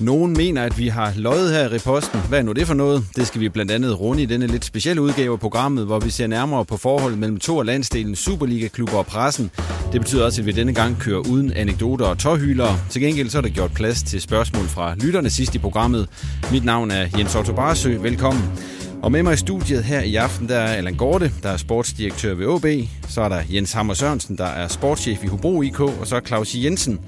[0.00, 2.20] Nogen mener, at vi har løjet her i reposten.
[2.28, 3.04] Hvad er nu det for noget?
[3.16, 6.10] Det skal vi blandt andet runde i denne lidt specielle udgave af programmet, hvor vi
[6.10, 9.50] ser nærmere på forholdet mellem to af landsdelens Superliga-klubber og pressen.
[9.92, 12.78] Det betyder også, at vi denne gang kører uden anekdoter og tårhylere.
[12.90, 16.08] Til gengæld så er der gjort plads til spørgsmål fra lytterne sidst i programmet.
[16.52, 17.98] Mit navn er Jens Otto Barsø.
[17.98, 18.42] Velkommen.
[19.02, 22.34] Og med mig i studiet her i aften, der er Allan Gorte, der er sportsdirektør
[22.34, 22.66] ved OB.
[23.08, 25.80] Så er der Jens Hammer Sørensen, der er sportschef i Hobro IK.
[25.80, 27.00] Og så er Claus Jensen,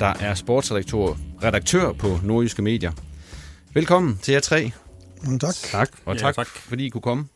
[0.00, 2.92] der er sportsredaktør redaktør på Nordjyske Medier.
[3.74, 4.72] Velkommen til jer tre.
[5.22, 5.54] Mm, tak.
[5.54, 7.26] Tak, og ja, tak, tak, fordi I kunne komme.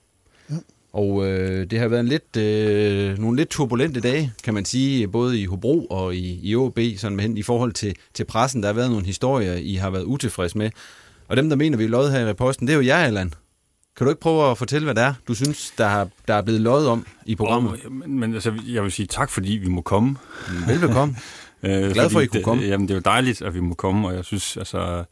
[0.50, 0.54] Ja.
[0.92, 5.08] Og øh, det har været en lidt, øh, nogle lidt turbulente dage, kan man sige,
[5.08, 8.62] både i Hobro og i, i OB, sådan med hen i forhold til, til pressen.
[8.62, 10.70] Der har været nogle historier, I har været utilfreds med.
[11.28, 13.32] Og dem, der mener, vi er løjet her i reposten, det er jo jer, Allan.
[13.96, 16.42] Kan du ikke prøve at fortælle, hvad det er, du synes, der, har, der er
[16.42, 17.72] blevet løjet om i programmet?
[17.86, 20.16] Oh, men, men altså, jeg vil sige tak, fordi vi må komme.
[20.66, 21.16] Velbekomme.
[21.62, 22.62] Øh, Glad for, at I kunne det, komme.
[22.62, 25.04] Jamen, det er jo dejligt, at vi må komme, og jeg synes, altså,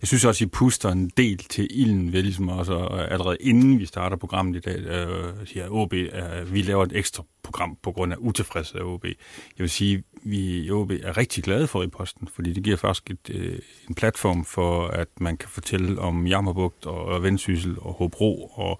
[0.00, 2.74] jeg synes også, I puster en del til ilden ved ligesom også,
[3.10, 5.08] allerede inden vi starter programmet i dag, øh,
[5.44, 9.04] siger OB, øh, vi laver et ekstra program på grund af utilfredshed af OB.
[9.04, 9.14] Jeg
[9.58, 13.10] vil sige, vi i OB er rigtig glade for i posten, fordi det giver faktisk
[13.10, 13.58] et, øh,
[13.88, 18.78] en platform for, at man kan fortælle om Jammerbugt og Vendsyssel og Hobro og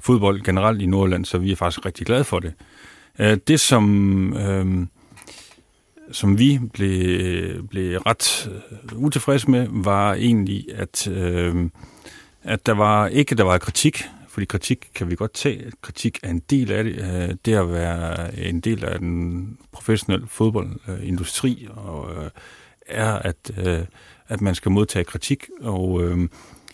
[0.00, 2.52] fodbold generelt i Nordland, så vi er faktisk rigtig glade for det.
[3.18, 4.36] Øh, det, som...
[4.36, 4.86] Øh,
[6.12, 8.50] som vi blev, blev ret
[8.92, 11.70] øh, utilfredse med, var egentlig, at, øh,
[12.42, 15.72] at der var ikke der var kritik, fordi kritik kan vi godt tage.
[15.82, 16.94] Kritik er en del af det.
[16.94, 22.30] Øh, det at være en del af den professionelle fodboldindustri og øh,
[22.86, 23.80] er, at, øh,
[24.28, 25.46] at man skal modtage kritik.
[25.60, 26.28] Og øh,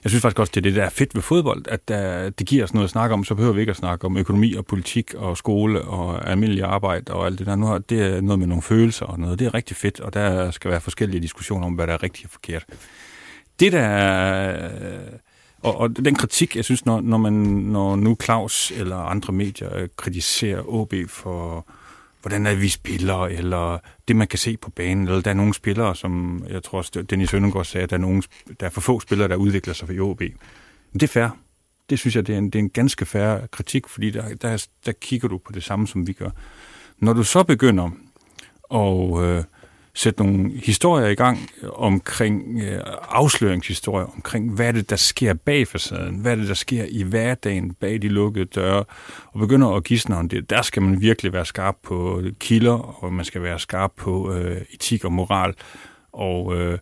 [0.06, 2.46] jeg synes faktisk også, det er det, der er fedt ved fodbold, at der, det
[2.46, 4.66] giver os noget at snakke om, så behøver vi ikke at snakke om økonomi og
[4.66, 7.56] politik og skole og almindelig arbejde og alt det der.
[7.56, 9.38] Nu har, det er noget med nogle følelser og noget.
[9.38, 12.24] Det er rigtig fedt, og der skal være forskellige diskussioner om, hvad der er rigtigt
[12.24, 12.64] og forkert.
[13.60, 15.00] Det der øh,
[15.62, 19.76] og, og den kritik, jeg synes, når, når, man, når nu Claus eller andre medier
[19.76, 21.66] øh, kritiserer OB for
[22.26, 23.78] hvordan er vi spiller, eller
[24.08, 27.02] det, man kan se på banen, eller der er nogle spillere, som jeg tror også,
[27.02, 28.22] Dennis Søndergaard sagde, at der er, nogle,
[28.60, 30.20] der er for få spillere, der udvikler sig for OB.
[30.20, 30.30] Men
[30.92, 31.28] det er fair.
[31.90, 34.66] Det synes jeg, det er en, det er en ganske fair kritik, fordi der, der,
[34.86, 36.30] der kigger du på det samme, som vi gør.
[36.98, 37.90] Når du så begynder
[38.74, 39.44] at øh,
[39.96, 45.34] sætte nogle historier i gang øh, omkring øh, afsløringshistorier, omkring hvad er det, der sker
[45.34, 48.84] bag facaden, hvad er det, der sker i hverdagen bag de lukkede døre,
[49.26, 50.50] og begynder at gisne om det.
[50.50, 54.60] Der skal man virkelig være skarp på kilder, og man skal være skarp på øh,
[54.70, 55.54] etik og moral,
[56.12, 56.78] og øh,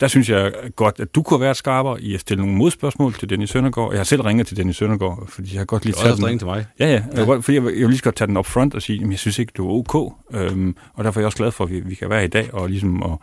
[0.00, 3.30] der synes jeg godt, at du kunne være skarpere i at stille nogle modspørgsmål til
[3.30, 3.90] Dennis Søndergaard.
[3.90, 6.38] Jeg har selv ringet til Dennis Søndergaard, fordi jeg har godt lige taget den.
[6.38, 6.66] til mig.
[6.78, 7.02] Ja, ja.
[7.16, 7.32] ja.
[7.32, 9.18] Jeg, fordi jeg, jeg vil lige godt tage den op front og sige, at jeg
[9.18, 10.12] synes ikke, du er ok.
[10.32, 12.54] Øhm, og derfor er jeg også glad for, at vi, vi kan være i dag
[12.54, 13.18] og ligesom at,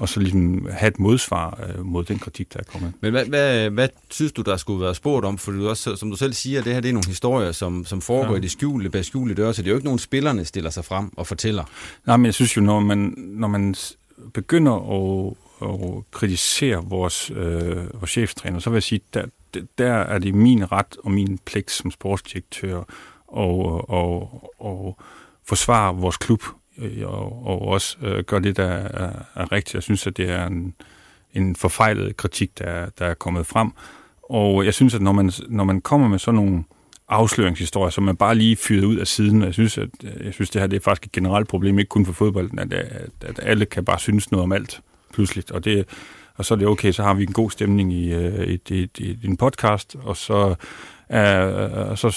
[0.00, 2.92] og så ligesom have et modsvar øh, mod den kritik, der er kommet.
[3.00, 5.38] Men hvad, hvad, hvad synes du, der skulle være spurgt om?
[5.38, 8.00] For du også, som du selv siger, det her det er nogle historier, som, som
[8.00, 8.38] foregår ja.
[8.38, 10.84] i det skjulte, bag skjulte døre, så det er jo ikke nogen spillerne stiller sig
[10.84, 11.64] frem og fortæller.
[12.06, 13.74] Nej, men jeg synes jo, når man, når man
[14.34, 19.24] begynder at, at kritisere vores, øh, vores cheftræner, så vil jeg sige, der,
[19.78, 22.82] der er det min ret og min pligt som sportsdirektør
[23.26, 24.98] og, og, og
[25.44, 26.42] forsvare vores klub
[26.78, 29.74] øh, og, og også øh, gøre det, der er, er rigtigt.
[29.74, 30.74] Jeg synes, at det er en,
[31.34, 33.70] en forfejlet kritik, der, der er kommet frem.
[34.22, 36.64] Og jeg synes, at når man, når man kommer med sådan nogle
[37.08, 40.50] afsløringshistorier, som man bare lige fyret ud af siden, jeg synes, at øh, jeg synes,
[40.50, 43.40] det her det er faktisk et generelt problem, ikke kun for fodbolden, at, at, at
[43.42, 44.80] alle kan bare synes noget om alt
[45.12, 45.50] pludseligt.
[45.50, 45.84] Og, det,
[46.34, 48.88] og så er det okay, så har vi en god stemning i, et, i, i,
[48.98, 50.54] i, i en podcast, og så,
[51.12, 52.10] øh, så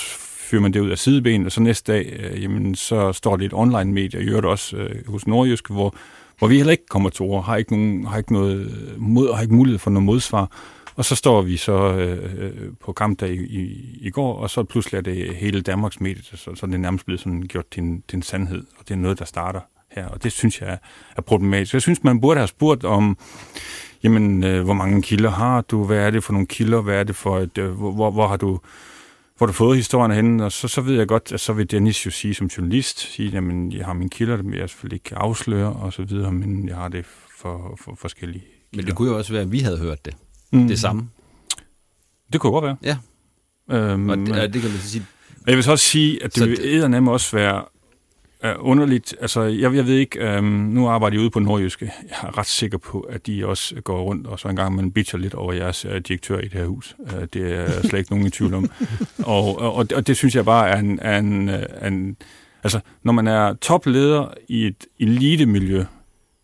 [0.49, 3.45] fyrer man det ud af sideben, og så næste dag, øh, jamen, så står det
[3.45, 5.95] et online-medie, og det også øh, hos Nordjysk, hvor,
[6.39, 9.41] hvor vi heller ikke kommer til ord, har ikke, nogen, har ikke noget mod, har
[9.41, 10.51] ikke mulighed for noget modsvar.
[10.95, 14.63] Og så står vi så øh, øh, på kampdag i, i, i går, og så
[14.63, 17.83] pludselig er det hele Danmarks medie, så, så er det nærmest blevet sådan gjort til
[17.83, 19.59] en, til en sandhed, og det er noget, der starter
[19.95, 20.77] her, og det synes jeg
[21.17, 21.73] er, problematisk.
[21.73, 23.17] Jeg synes, man burde have spurgt om,
[24.03, 27.03] jamen, øh, hvor mange kilder har du, hvad er det for nogle kilder, hvad er
[27.03, 28.59] det for et, øh, hvor, hvor, har du
[29.37, 32.05] hvor du fået historien hen, og så, så ved jeg godt, at så vil Dennis
[32.05, 35.73] jo sige som journalist, sige, jamen, jeg har mine kilder, dem jeg selvfølgelig ikke afsløre,
[35.73, 37.05] og så videre, men jeg har det
[37.39, 38.77] for, for forskellige kilder.
[38.77, 40.15] Men det kunne jo også være, at vi havde hørt det.
[40.51, 40.67] Mm.
[40.67, 41.09] Det samme.
[42.33, 42.77] Det kunne godt være.
[42.83, 42.97] Ja.
[43.71, 45.05] Øhm, og det, det kan man sige.
[45.47, 47.07] Jeg vil så også sige, at det så vil det...
[47.07, 47.63] også være
[48.41, 49.15] er underligt.
[49.21, 51.91] Altså, jeg, jeg ved ikke, øhm, nu arbejder jeg ude på Nordjyske.
[52.09, 54.91] Jeg er ret sikker på, at de også går rundt og så en gang man
[54.91, 56.95] bitcher lidt over jeres uh, direktør i det her hus.
[56.99, 58.69] Uh, det er slet ikke nogen i tvivl om.
[59.25, 62.17] og, og, og det synes jeg bare er en, er en, er øh, en...
[62.63, 65.83] Altså, når man er topleder i et elitemiljø,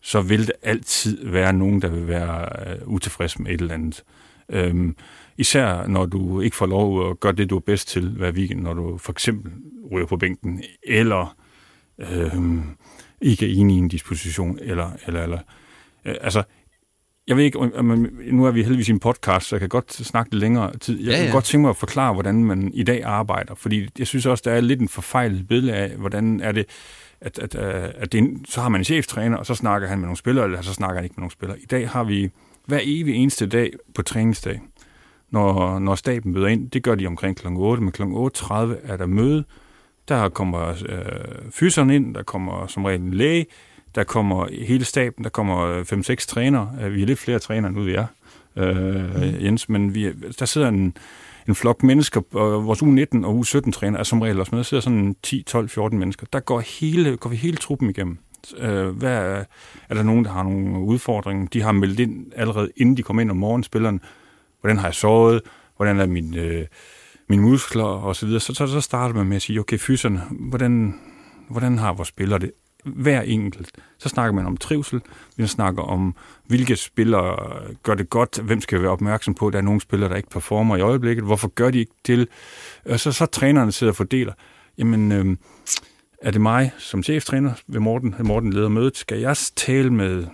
[0.01, 2.47] så vil det altid være nogen, der vil være
[2.85, 4.03] uh, utilfreds med et eller andet.
[4.49, 4.95] Øhm,
[5.37, 8.61] især når du ikke får lov at gøre det, du er bedst til hver weekend,
[8.61, 9.51] når du for eksempel
[9.91, 11.35] ryger på bænken, eller
[12.01, 12.33] øh,
[13.21, 15.39] ikke er enige i en disposition, eller, eller, eller
[16.05, 16.43] øh, altså,
[17.27, 17.59] jeg ved ikke,
[18.31, 20.99] nu er vi heldigvis i en podcast, så jeg kan godt snakke lidt længere tid.
[20.99, 21.23] Jeg ja, ja.
[21.23, 24.41] kan godt tænke mig at forklare, hvordan man i dag arbejder, fordi jeg synes også,
[24.45, 26.65] der er lidt en forfejlet billede af, hvordan er det,
[27.21, 30.05] at, at, at, at det, så har man en cheftræner, og så snakker han med
[30.05, 31.59] nogle spillere, eller så snakker han ikke med nogle spillere.
[31.59, 32.29] I dag har vi
[32.65, 34.61] hver evig eneste dag på træningsdag,
[35.29, 37.47] når, når staben møder ind, det gør de omkring kl.
[37.47, 38.01] 8, men kl.
[38.01, 39.43] 8.30 er der møde,
[40.11, 43.45] der kommer øh, fyseren ind, der kommer som regel en læge,
[43.95, 46.71] der kommer hele staben, der kommer 5-6 trænere.
[46.81, 48.05] Øh, vi er lidt flere trænere, end vi er,
[48.55, 50.97] øh, Jens, men vi, der sidder en,
[51.47, 54.57] en flok mennesker, og vores U19 og U17-træner er som regel også med.
[54.57, 56.27] Der sidder sådan 10, 12, 14 mennesker.
[56.33, 58.17] Der går, hele, går vi hele truppen igennem.
[58.57, 59.43] Øh, hvad er,
[59.89, 61.47] er der nogen, der har nogle udfordringer?
[61.47, 64.01] De har meldt ind allerede, inden de kommer ind om morgenen, spilleren,
[64.61, 65.41] hvordan har jeg sovet?
[65.75, 66.37] Hvordan er min...
[66.37, 66.65] Øh,
[67.31, 70.23] mine muskler og så videre, så, så, så starter man med at sige, okay, fyserne,
[70.29, 70.99] hvordan,
[71.49, 72.51] hvordan har vores spillere det?
[72.85, 73.71] Hver enkelt.
[73.97, 75.01] Så snakker man om trivsel,
[75.37, 76.15] vi snakker om,
[76.47, 77.35] hvilke spillere
[77.83, 80.77] gør det godt, hvem skal være opmærksom på, der er nogle spillere, der ikke performer
[80.77, 82.27] i øjeblikket, hvorfor gør de ikke til?
[82.85, 84.33] Og så, så trænerne sidder og fordeler,
[84.77, 85.37] jamen, øh,
[86.21, 90.27] er det mig som cheftræner ved Morten, Morten leder mødet, skal jeg tale med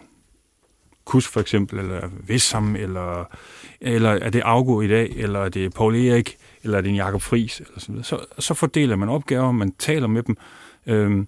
[1.05, 3.25] Kus for eksempel, eller Vissam, eller,
[3.81, 6.95] eller er det Augo i dag, eller er det Paul Erik, eller er det en
[6.95, 8.05] Jakob Friis, eller sådan noget.
[8.05, 10.37] Så, så fordeler man opgaver, man taler med dem.
[10.87, 11.27] Øhm,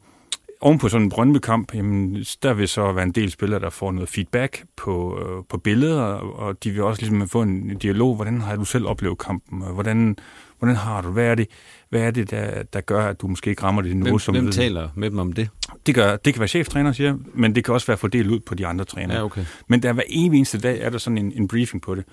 [0.62, 3.92] oven på sådan en Brøndby-kamp, jamen, der vil så være en del spillere, der får
[3.92, 8.16] noget feedback på, øh, på billeder, og de vil også ligesom få en dialog.
[8.16, 9.64] Hvordan har du selv oplevet kampen?
[9.74, 10.16] Hvordan,
[10.60, 11.10] hvordan har du?
[11.10, 11.48] Hvad er det,
[11.90, 14.36] hvad er det der, der gør, at du måske ikke rammer det niveau, hvem, som
[14.36, 14.54] Hvem ved?
[14.54, 15.50] taler med dem om det?
[15.86, 18.56] Det, gør, det kan være cheftræner, siger men det kan også være fordelt ud på
[18.56, 19.18] de andre trænere.
[19.18, 19.46] Ja, okay.
[19.68, 22.04] Men der hver evig eneste dag er der sådan en, en briefing på det.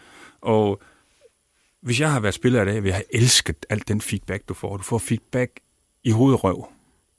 [0.42, 0.82] Og
[1.86, 4.54] hvis jeg har været spiller i dag, vil jeg have elsket alt den feedback, du
[4.54, 4.76] får.
[4.76, 5.60] Du får feedback
[6.04, 6.68] i hovedrøv.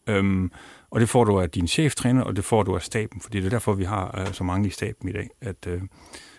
[0.08, 0.52] Øhm,
[0.90, 3.46] og det får du af din cheftræner, og det får du af staben, fordi det
[3.46, 5.30] er derfor, vi har øh, så mange i staben i dag.
[5.42, 5.82] At, øh,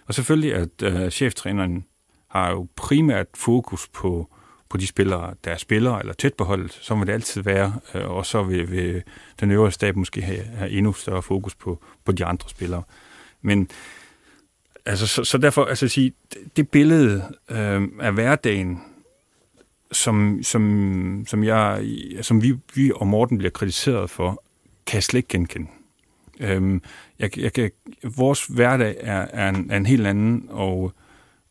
[0.07, 1.85] og selvfølgelig, at øh, cheftræneren
[2.29, 4.29] har jo primært fokus på,
[4.69, 7.73] på de spillere, der er spillere eller tæt på holdet, så vil det altid være,
[7.95, 9.03] øh, og så vil, vil
[9.41, 12.83] den øvrige stab måske have, have endnu større fokus på, på de andre spillere.
[13.43, 13.69] Men
[14.87, 16.13] Altså, så, så derfor, altså at sige,
[16.57, 18.83] det billede øh, af hverdagen,
[19.93, 21.85] som, som, som, jeg,
[22.23, 24.43] som vi, vi og Morten bliver kritiseret for,
[24.87, 25.69] kan jeg slet ikke genkende.
[26.41, 26.83] Øhm,
[27.19, 27.71] jeg, jeg kan,
[28.17, 30.93] vores hverdag er, er, en, er en helt anden, og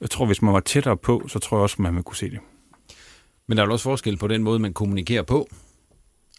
[0.02, 2.30] jeg tror, hvis man var tættere på, så tror jeg også, man ville kunne se
[2.30, 2.40] det.
[3.48, 5.48] Men der er også forskel på den måde, man kommunikerer på.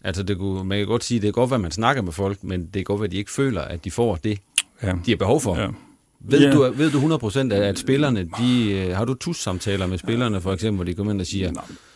[0.03, 2.43] Altså, det kunne, man kan godt sige, det er godt, hvad man snakker med folk,
[2.43, 4.39] men det er godt, at de ikke føler, at de får det,
[4.83, 4.93] ja.
[5.05, 5.55] de har behov for.
[5.55, 5.67] Ja.
[6.21, 6.51] Ved, Ja.
[6.51, 10.53] du, ved du 100% at, at spillerne, de, øh, har du tus-samtaler med spillerne for
[10.53, 11.51] eksempel, hvor de kommer ind og siger,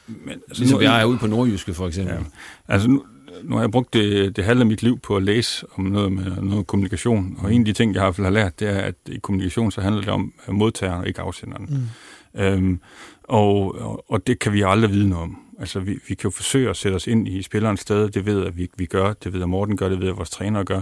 [0.08, 2.14] Men, altså, ligesom nu- jeg er ude på Nordjyske for eksempel.
[2.16, 2.20] Ja.
[2.68, 3.04] Altså nu,
[3.44, 6.12] nu har jeg brugt det, det halve af mit liv på at læse om noget
[6.12, 8.68] med noget kommunikation, og en af de ting, jeg i hvert fald har lært, det
[8.70, 11.88] er, at i kommunikation, så handler det om modtageren og ikke afsenderen.
[12.36, 12.42] Mm.
[12.42, 12.80] Øhm,
[13.24, 15.38] og, og, og det kan vi aldrig vide noget om.
[15.60, 18.10] Altså, vi, vi kan jo forsøge at sætte os ind i spillerens sted.
[18.10, 19.14] Det ved at vi, vi gør.
[19.14, 19.90] Det ved at Morten gør.
[19.90, 20.82] Det ved at vores træner gør.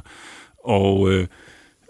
[0.65, 1.27] Og, øh,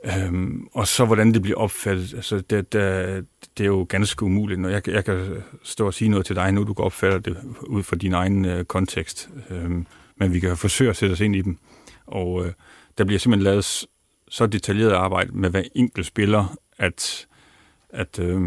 [0.06, 2.14] øhm, og så hvordan det bliver opfattet.
[2.14, 3.26] Altså, det, det,
[3.58, 4.60] det er jo ganske umuligt.
[4.60, 7.38] Når jeg, jeg kan stå og sige noget til dig nu, du kan opfatte det
[7.62, 9.30] ud fra din egen øh, kontekst.
[9.50, 11.58] Øhm, men vi kan forsøge at sætte os ind i dem.
[12.08, 12.52] Og øh,
[12.98, 13.86] der bliver simpelthen lavet
[14.30, 17.28] så detaljeret arbejde med hver enkelt spiller, at,
[17.90, 18.42] at øh,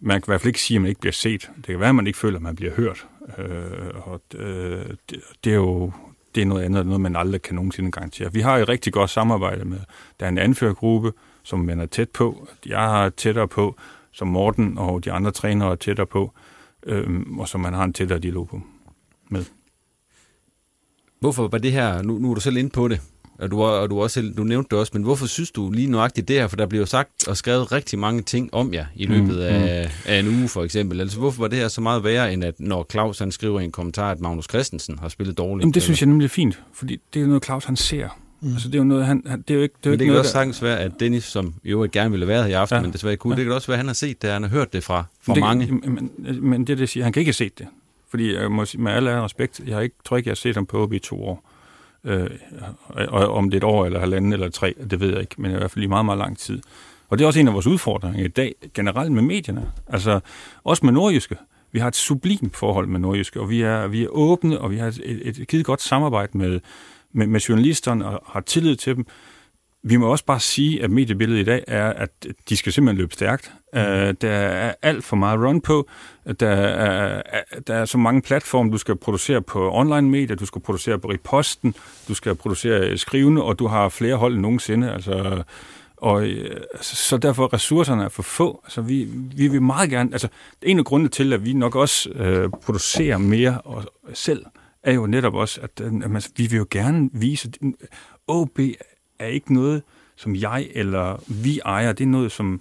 [0.00, 1.50] man kan i hvert fald ikke sige, at man ikke bliver set.
[1.56, 3.06] Det kan være, at man ikke føler, at man bliver hørt.
[3.38, 5.92] Øh, og øh, det, det er jo
[6.34, 8.32] det er noget andet, noget man aldrig kan nogensinde garantere.
[8.32, 9.78] Vi har et rigtig godt samarbejde med,
[10.20, 12.48] der er en anførergruppe, som man er tæt på.
[12.66, 13.76] Jeg har tættere på,
[14.12, 16.32] som Morten og de andre trænere er tættere på,
[16.86, 18.60] øh, og som man har en tættere dialog på.
[19.30, 19.44] Med.
[21.20, 23.00] Hvorfor var det her, nu, nu er du selv inde på det,
[23.38, 25.90] og du, og du, også selv, du nævnte det også, men hvorfor synes du lige
[25.90, 28.86] nøjagtigt det her, for der bliver jo sagt og skrevet rigtig mange ting om jer
[28.96, 31.00] i løbet Mm, af, af en uge for eksempel.
[31.00, 33.64] Altså hvorfor var det her så meget værre, end at når Claus han skriver i
[33.64, 35.62] en kommentar, at Magnus Christensen har spillet dårligt?
[35.62, 38.08] Jamen, det synes jeg nemlig er fint, fordi det er noget, Claus han ser.
[38.40, 38.52] Mm.
[38.52, 39.92] Altså, det er jo noget, han, han det er jo ikke, det er jo Men
[39.92, 42.32] ikke det kan noget, også sagtens være, at Dennis, som i øvrigt gerne ville have
[42.32, 42.82] været her i aften, ja.
[42.82, 43.36] Men desværre ikke kunne, ja.
[43.36, 45.34] Det kan også være, at han har set det, han har hørt det fra, fra
[45.34, 45.66] det, mange.
[45.72, 47.66] Men, men det, det siger, han kan ikke have set det.
[48.10, 50.54] Fordi jeg må sige, med alle respekt, jeg har ikke, tror ikke, jeg har set
[50.54, 51.44] ham på OB i to år.
[52.04, 52.30] Øh,
[52.88, 55.50] og, om det er et år, eller halvanden, eller tre, det ved jeg ikke, men
[55.50, 56.60] i hvert fald i meget, meget lang tid.
[57.08, 59.72] Og det er også en af vores udfordringer i dag, generelt med medierne.
[59.86, 60.20] Altså,
[60.64, 61.36] også med Nordjyske.
[61.72, 64.76] Vi har et sublimt forhold med Nordjyske, og vi er, vi er åbne, og vi
[64.76, 66.60] har et, et, et godt samarbejde med,
[67.12, 69.06] med, med journalisterne, og har tillid til dem.
[69.82, 73.12] Vi må også bare sige, at mediebilledet i dag er, at de skal simpelthen løbe
[73.12, 73.52] stærkt.
[73.72, 73.80] Uh,
[74.20, 75.88] der er alt for meget run på.
[76.40, 77.22] Der er,
[77.66, 81.10] der er så mange platforme, du skal producere på online medier, du skal producere på
[81.10, 81.74] reposten,
[82.08, 84.92] du skal producere skrivende, og du har flere hold end nogensinde.
[84.92, 85.42] Altså,
[85.96, 88.60] og øh, så derfor ressourcerne er for få.
[88.64, 90.12] Altså, vi, vi vil meget gerne...
[90.12, 90.28] Altså,
[90.62, 93.84] en af grundene til, at vi nok også øh, producerer mere og,
[94.14, 94.44] selv,
[94.82, 97.50] er jo netop også, at, øh, at man, altså, vi vil jo gerne vise...
[98.26, 98.58] OB
[99.18, 99.82] er ikke noget,
[100.16, 101.92] som jeg eller vi ejer.
[101.92, 102.60] Det er noget, som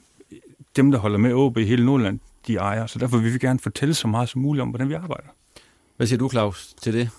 [0.78, 2.88] dem, der holder med OB i hele Nordland, de ejer.
[2.88, 5.28] Så derfor vil vi gerne fortælle så meget som muligt om, hvordan vi arbejder.
[5.98, 7.10] Hvad siger du, Claus, til det?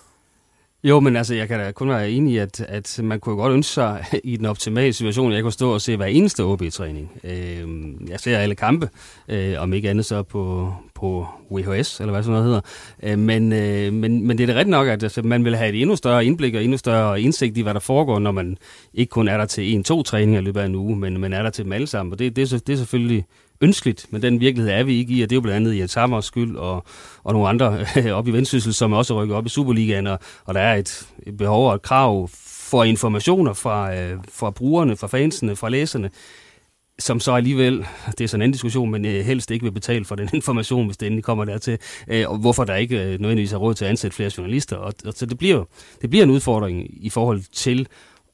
[0.84, 3.52] Jo, men altså, jeg kan da kun være enig i, at, at man kunne godt
[3.52, 7.10] ønske sig i den optimale situation, at jeg kunne stå og se hver eneste OB-træning.
[7.24, 7.68] Øh,
[8.10, 8.88] jeg ser alle kampe,
[9.28, 12.60] øh, om ikke andet så på, på WHS, eller hvad sådan noget hedder.
[13.02, 15.68] Øh, men, øh, men, men det er da rigtigt nok, at altså, man vil have
[15.74, 18.58] et endnu større indblik og endnu større indsigt i, hvad der foregår, når man
[18.94, 21.42] ikke kun er der til en-to træninger i løbet af en uge, men man er
[21.42, 22.12] der til dem alle sammen.
[22.12, 23.24] Og det, det, er, så- det er selvfølgelig
[23.60, 25.98] ønskeligt, men den virkelighed er vi ikke i, og det er jo blandt andet i
[25.98, 26.84] Hammers skyld og,
[27.24, 27.86] og nogle andre
[28.18, 31.08] op i Vendsyssel, som også rykker rykket op i Superligaen, og, og der er et,
[31.26, 32.28] et behov og et krav
[32.70, 36.10] for informationer fra, øh, fra brugerne, fra fansene, fra læserne,
[36.98, 37.86] som så alligevel,
[38.18, 40.86] det er sådan en anden diskussion, men øh, helst ikke vil betale for den information,
[40.86, 43.84] hvis det endelig kommer dertil, øh, og hvorfor der ikke øh, nødvendigvis er råd til
[43.84, 44.76] at ansætte flere journalister.
[44.76, 45.64] Og, og så det bliver
[46.02, 47.88] det bliver en udfordring i forhold til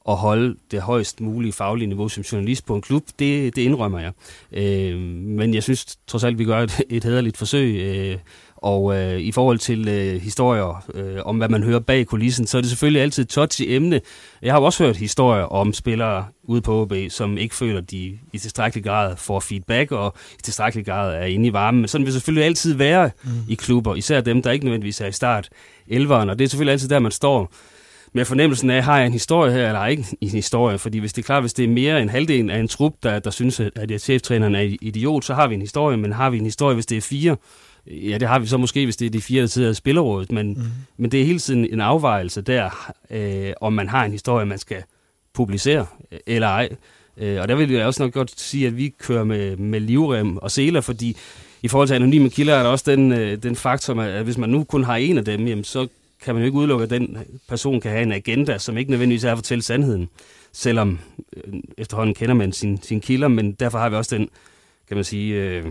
[0.09, 3.99] at holde det højst mulige faglige niveau som journalist på en klub, det, det indrømmer
[3.99, 4.11] jeg.
[4.51, 8.17] Øh, men jeg synes trods alt, vi gør et, et hederligt forsøg, øh,
[8.65, 12.57] og øh, i forhold til øh, historier øh, om, hvad man hører bag kulissen, så
[12.57, 14.01] er det selvfølgelig altid et touchy emne.
[14.41, 17.91] Jeg har jo også hørt historier om spillere ude på OB, som ikke føler, at
[17.91, 21.81] de i tilstrækkelig grad får feedback, og i tilstrækkelig grad er inde i varmen.
[21.81, 23.29] Men sådan vil selvfølgelig altid være mm.
[23.49, 25.49] i klubber, især dem, der ikke nødvendigvis er i start
[25.91, 27.51] 11'eren, og det er selvfølgelig altid der, man står
[28.15, 30.77] med fornemmelsen af, har jeg en historie her, eller ikke en historie?
[30.77, 33.19] Fordi hvis det er klart, hvis det er mere end halvdelen af en trup, der,
[33.19, 36.37] der synes, at at cheftræneren er idiot, så har vi en historie, men har vi
[36.37, 37.37] en historie, hvis det er fire?
[37.87, 40.31] Ja, det har vi så måske, hvis det er de fire, der sidder i spillerrådet,
[40.31, 40.61] men, mm.
[40.97, 44.57] men det er hele tiden en afvejelse der, øh, om man har en historie, man
[44.57, 44.83] skal
[45.33, 46.69] publicere, øh, eller ej.
[47.17, 50.37] Øh, og der vil jeg også nok godt sige, at vi kører med, med livrem
[50.37, 51.17] og seler, fordi
[51.63, 54.49] i forhold til anonyme kilder er der også den, øh, den faktor, at hvis man
[54.49, 55.87] nu kun har en af dem, jamen, så
[56.23, 57.17] kan man jo ikke udelukke, at den
[57.47, 60.09] person kan have en agenda, som ikke nødvendigvis er at fortælle sandheden,
[60.51, 60.99] selvom
[61.37, 64.29] øh, efterhånden kender man sin, sin kilder, men derfor har vi også den,
[64.87, 65.65] kan man sige, øh,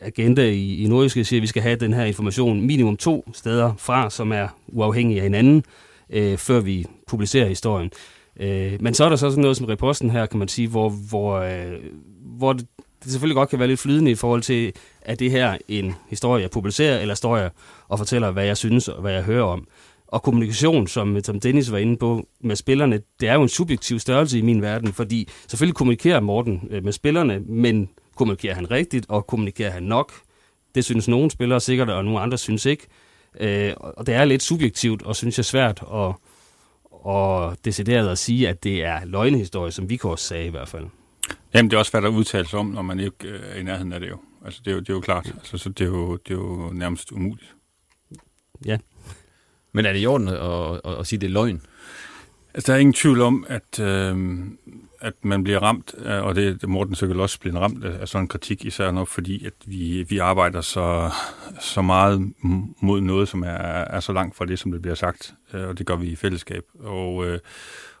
[0.00, 3.74] agenda i, i Nordjyske, siger, at vi skal have den her information minimum to steder
[3.78, 5.64] fra, som er uafhængige af hinanden,
[6.10, 7.90] øh, før vi publicerer historien.
[8.40, 10.88] Øh, men så er der så sådan noget som reposten her, kan man sige, hvor,
[10.88, 11.72] hvor, øh,
[12.38, 12.56] hvor
[13.02, 16.42] det, selvfølgelig godt kan være lidt flydende i forhold til, at det her en historie,
[16.42, 17.50] jeg publicerer, eller står jeg
[17.88, 19.66] og fortæller, hvad jeg synes og hvad jeg hører om.
[20.06, 23.98] Og kommunikation, som, som Dennis var inde på med spillerne, det er jo en subjektiv
[23.98, 29.06] størrelse i min verden, fordi selvfølgelig kommunikerer Morten øh, med spillerne, men kommunikerer han rigtigt,
[29.08, 30.12] og kommunikerer han nok?
[30.74, 32.86] Det synes nogle spillere sikkert, og nogle andre synes ikke.
[33.40, 36.14] Øh, og det er lidt subjektivt, og synes jeg svært at,
[36.90, 40.84] og decideret at sige, at det er løgnehistorie, som vi også sagde i hvert fald.
[41.54, 43.62] Jamen, det er også svært at udtale sig om, når man ikke øh, er i
[43.62, 44.18] nærheden af det jo.
[44.44, 45.26] Altså, det er jo, det er jo klart.
[45.26, 47.54] Altså, så det er jo, det er jo nærmest umuligt.
[48.64, 48.78] Ja.
[49.72, 51.62] Men er det i orden at, at, at, at sige, det er løgn?
[52.54, 54.38] Altså, der er ingen tvivl om, at, øh,
[55.00, 58.64] at man bliver ramt, og det Morten Søkkel også bliver ramt af sådan en kritik,
[58.64, 61.10] især nok fordi, at vi, vi arbejder så,
[61.60, 62.32] så meget
[62.80, 65.78] mod noget, som er, er så langt fra det, som det bliver sagt, øh, og
[65.78, 66.64] det gør vi i fællesskab.
[66.78, 67.38] Og, øh,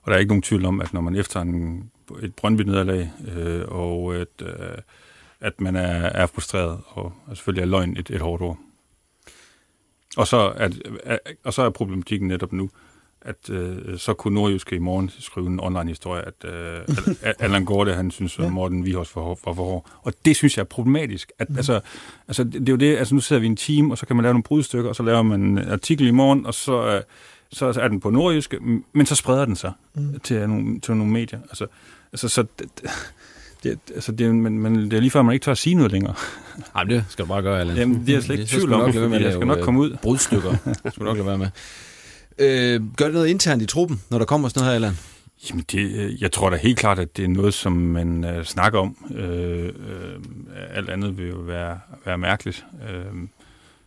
[0.02, 1.90] og der er ikke nogen tvivl om, at når man efter en,
[2.22, 4.78] et Brøndby-nederlag, øh, og at, øh,
[5.40, 8.58] at man er, er frustreret, og, og selvfølgelig er løgn et, et hårdt ord.
[10.16, 10.72] Og så, at,
[11.44, 12.70] og så er problematikken netop nu,
[13.24, 16.80] at øh, så kunne Nordjyske i morgen skrive en online-historie, at øh,
[17.44, 19.86] Allan Gorte, han synes, at Morten Vihors var, var for hård.
[20.02, 21.32] Og det synes jeg er problematisk.
[21.38, 21.56] At, mm.
[21.56, 21.80] altså,
[22.28, 24.06] altså, det, det er jo det, altså nu sidder vi i en team, og så
[24.06, 26.86] kan man lave nogle brudstykker, og så laver man en artikel i morgen, og så,
[26.86, 27.02] øh,
[27.52, 28.58] så er den på Nordjyske,
[28.92, 30.20] men så spreder den sig mm.
[30.20, 31.40] til, nogle, til nogle medier.
[31.42, 31.66] Altså,
[32.12, 32.44] altså så...
[32.58, 32.68] Det,
[33.62, 35.92] det, altså det, men, men det er lige før, man ikke tør at sige noget
[35.92, 36.14] længere.
[36.74, 37.76] Nej, det skal du bare gøre, Allan.
[37.76, 39.96] Jamen, det er jeg slet ikke tvivl om, fordi jeg skal nok komme ud.
[40.02, 40.56] Brudstykker.
[40.74, 41.48] skal du nok lade være med.
[42.38, 44.98] Øh, gør det noget internt i truppen, når der kommer sådan noget her, Allan?
[45.50, 48.42] Jamen, det, øh, jeg tror da helt klart, at det er noget, som man uh,
[48.42, 48.96] snakker om.
[49.14, 50.20] Øh, øh,
[50.70, 52.64] alt andet vil jo være, være mærkeligt.
[52.90, 53.28] Øh,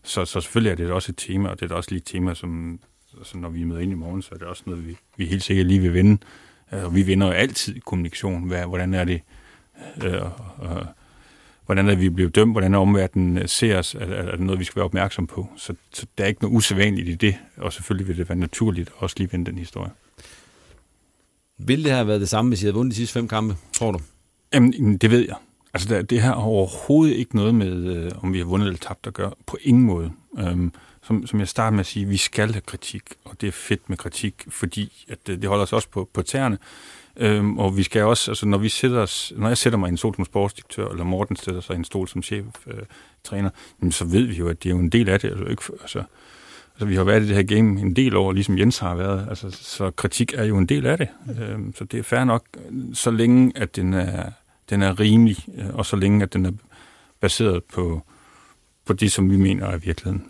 [0.03, 2.05] så, så selvfølgelig er det også et tema, og det er da også lige et
[2.05, 2.79] tema, som
[3.17, 5.43] altså, når vi møder ind i morgen, så er det også noget, vi, vi helt
[5.43, 6.17] sikkert lige vil vinde.
[6.73, 8.47] Øh, og vi vinder jo altid kommunikation.
[8.47, 9.21] Hvad, hvordan er det?
[10.03, 10.21] Øh,
[10.57, 10.85] og,
[11.65, 14.59] hvordan er vi blevet dømt, hvordan er omverdenen øh, ser os, er, er det noget,
[14.59, 15.47] vi skal være opmærksom på.
[15.57, 18.89] Så, så der er ikke noget usædvanligt i det, og selvfølgelig vil det være naturligt
[18.89, 19.91] at også lige vende den historie.
[21.57, 23.91] Vil det have været det samme, hvis I havde vundet de sidste fem kampe, tror
[23.91, 23.99] du?
[24.53, 25.35] Jamen, det ved jeg.
[25.73, 29.07] Altså, det her har overhovedet ikke noget med, øh, om vi har vundet eller tabt
[29.07, 29.31] at gøre.
[29.45, 30.11] På ingen måde.
[30.39, 30.71] Øhm,
[31.07, 33.89] som, som jeg starter med at sige, vi skal have kritik, og det er fedt
[33.89, 36.57] med kritik, fordi at det, det holder os også på, på tæerne.
[37.17, 39.91] Øhm, og vi skal også, altså når vi sætter os, når jeg sætter mig i
[39.91, 43.49] en stol som sportsdirektør, eller Morten sætter sig i en stol som cheftræner,
[43.83, 45.29] øh, så ved vi jo, at det er jo en del af det.
[45.29, 46.03] Altså, ikke, altså,
[46.73, 49.25] altså, vi har været i det her game en del år, ligesom Jens har været,
[49.29, 51.07] altså, så kritik er jo en del af det.
[51.41, 52.45] Øhm, så det er fair nok,
[52.93, 54.31] så længe at den er,
[54.69, 56.51] den er rimelig, øh, og så længe at den er
[57.19, 58.01] baseret på,
[58.85, 60.25] på det, som vi mener er virkeligheden.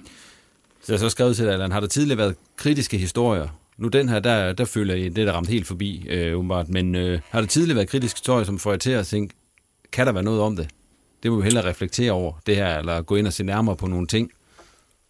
[0.85, 4.09] Så jeg så skrevet til dig, Allan, har der tidligere været kritiske historier nu den
[4.09, 6.69] her, der, der føler jeg, det er ramt helt forbi, øh, umiddelbart.
[6.69, 9.35] Men øh, har der tidligere været kritiske historier, som får jer til at tænke,
[9.91, 10.69] kan der være noget om det?
[11.23, 13.87] Det må vi hellere reflektere over, det her, eller gå ind og se nærmere på
[13.87, 14.31] nogle ting.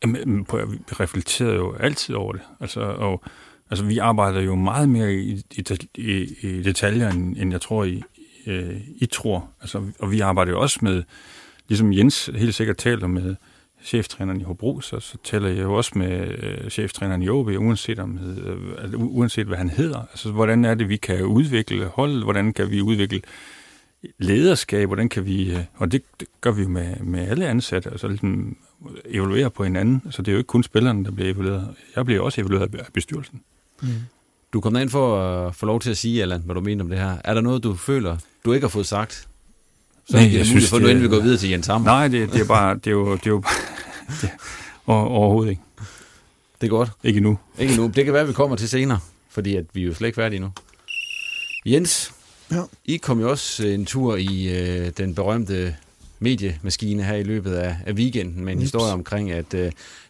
[0.03, 2.41] Jamen, vi reflekterer jo altid over det.
[2.59, 3.23] Altså, og,
[3.69, 5.63] altså vi arbejder jo meget mere i, i,
[5.95, 8.03] i, i detaljer, end, end jeg tror, I,
[8.47, 9.49] øh, I tror.
[9.61, 11.03] Altså, og vi arbejder jo også med,
[11.67, 13.35] ligesom Jens helt sikkert taler med,
[13.85, 17.99] cheftræneren i Hobro, så, så tæller jeg jo også med øh, cheftræneren i OB, uanset,
[17.99, 19.99] om, øh, uanset hvad han hedder.
[19.99, 22.23] Altså, hvordan er det, vi kan udvikle hold?
[22.23, 23.21] Hvordan kan vi udvikle
[24.17, 24.87] lederskab?
[24.87, 25.51] Hvordan kan vi...
[25.51, 28.57] Øh, og det, det gør vi jo med, med alle ansatte, altså ligesom
[29.05, 30.01] evaluere på hinanden.
[30.11, 31.75] Så det er jo ikke kun spillerne, der bliver evalueret.
[31.95, 33.41] Jeg bliver også evalueret af bestyrelsen.
[33.81, 33.87] Mm.
[34.53, 36.89] Du kom ind for at få lov til at sige, Allan, hvad du mener om
[36.89, 37.17] det her.
[37.23, 39.27] Er der noget, du føler, du ikke har fået sagt,
[40.09, 41.85] så Nej, jeg synes, for nu endelig gå videre til Jens Hammer.
[41.85, 43.43] Nej, det, det er bare, det er jo, det er jo
[44.21, 44.29] det,
[44.87, 45.61] overhovedet ikke.
[46.61, 46.89] Det er godt.
[47.03, 47.37] Ikke endnu.
[47.59, 47.91] Ikke endnu.
[47.95, 50.15] Det kan være, at vi kommer til senere, fordi at vi er jo slet ikke
[50.15, 50.51] færdige nu.
[51.65, 52.13] Jens,
[52.51, 52.61] ja.
[52.85, 55.75] I kom jo også en tur i øh, den berømte
[56.19, 58.63] mediemaskine her i løbet af, af weekenden med en Ups.
[58.63, 59.59] historie omkring, at øh,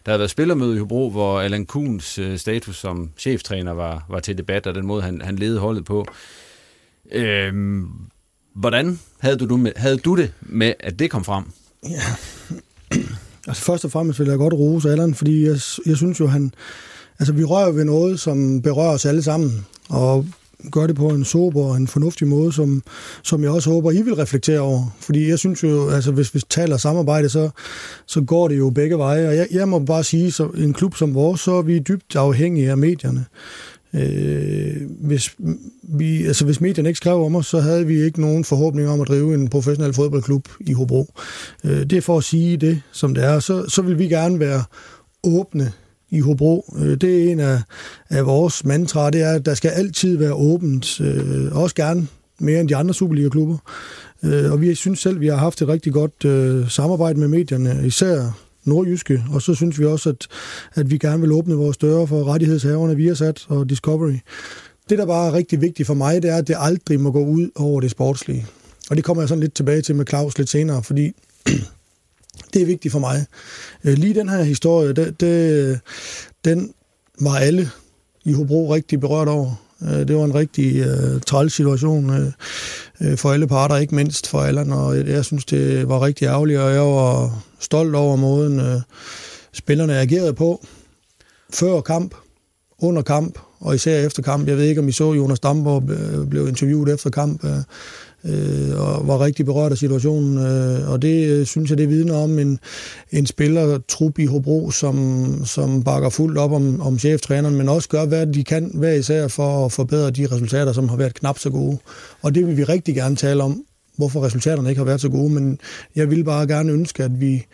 [0.06, 4.20] der havde været spillermøde i Hobro, hvor Allan Kuhns øh, status som cheftræner var, var
[4.20, 6.06] til debat, og den måde, han, han ledede holdet på.
[7.12, 7.82] Øh,
[8.54, 11.44] Hvordan havde du, med, havde du det med, at det kom frem?
[11.88, 12.00] Ja.
[13.46, 16.52] Altså først og fremmest vil jeg godt rose Allan, fordi jeg, jeg synes jo, han...
[17.18, 20.26] Altså vi rører ved noget, som berører os alle sammen, og
[20.72, 22.82] gør det på en sober og en fornuftig måde, som,
[23.22, 24.96] som jeg også håber, I vil reflektere over.
[25.00, 27.50] Fordi jeg synes jo, altså hvis vi taler samarbejde, så,
[28.06, 29.28] så går det jo begge veje.
[29.28, 32.16] Og jeg, jeg må bare sige, så en klub som vores, så er vi dybt
[32.16, 33.24] afhængige af medierne.
[33.96, 35.34] Øh, hvis,
[35.82, 39.00] vi, altså hvis medierne ikke skrev om os, så havde vi ikke nogen forhåbning om
[39.00, 41.12] at drive en professionel fodboldklub i Hobro.
[41.64, 43.40] Øh, det er for at sige det, som det er.
[43.40, 44.64] Så, så vil vi gerne være
[45.24, 45.72] åbne
[46.10, 46.74] i Hobro.
[46.78, 47.60] Øh, det er en af,
[48.10, 52.06] af vores mantra, det er, at der skal altid være åbent, øh, også gerne
[52.38, 53.56] mere end de andre Superliga-klubber.
[54.22, 57.82] Øh, og vi synes selv, vi har haft et rigtig godt øh, samarbejde med medierne,
[57.86, 60.26] især nordjyske, og så synes vi også, at,
[60.74, 64.18] at vi gerne vil åbne vores døre for rettighedshaverne via sat og Discovery.
[64.90, 67.24] Det, der bare er rigtig vigtigt for mig, det er, at det aldrig må gå
[67.24, 68.46] ud over det sportslige.
[68.90, 71.12] Og det kommer jeg sådan lidt tilbage til med Claus lidt senere, fordi
[72.52, 73.26] det er vigtigt for mig.
[73.84, 75.80] Øh, lige den her historie, det, det,
[76.44, 76.72] den
[77.20, 77.70] var alle
[78.24, 79.65] i Hobro rigtig berørt over.
[79.82, 84.40] Øh, det var en rigtig uh, træls situation uh, for alle parter, ikke mindst for
[84.40, 88.60] Allan, og jeg, jeg synes, det var rigtig ærgerligt, og jeg var stolt over måden,
[88.60, 88.80] uh,
[89.52, 90.66] spillerne agerede på.
[91.50, 92.14] Før kamp,
[92.78, 94.48] under kamp, og især efter kamp.
[94.48, 95.82] Jeg ved ikke, om I så Jonas Damborg
[96.30, 97.44] blev interviewet efter kamp,
[98.24, 100.38] øh, og var rigtig berørt af situationen.
[100.38, 102.58] Øh, og det øh, synes jeg, det vidner om en,
[103.12, 108.06] en spillertrup i Hobro, som, som bakker fuldt op om, om cheftræneren, men også gør,
[108.06, 111.50] hvad de kan hver især for at forbedre de resultater, som har været knap så
[111.50, 111.78] gode.
[112.22, 113.62] Og det vil vi rigtig gerne tale om,
[113.96, 115.58] hvorfor resultaterne ikke har været så gode, men
[115.96, 117.46] jeg vil bare gerne ønske, at vi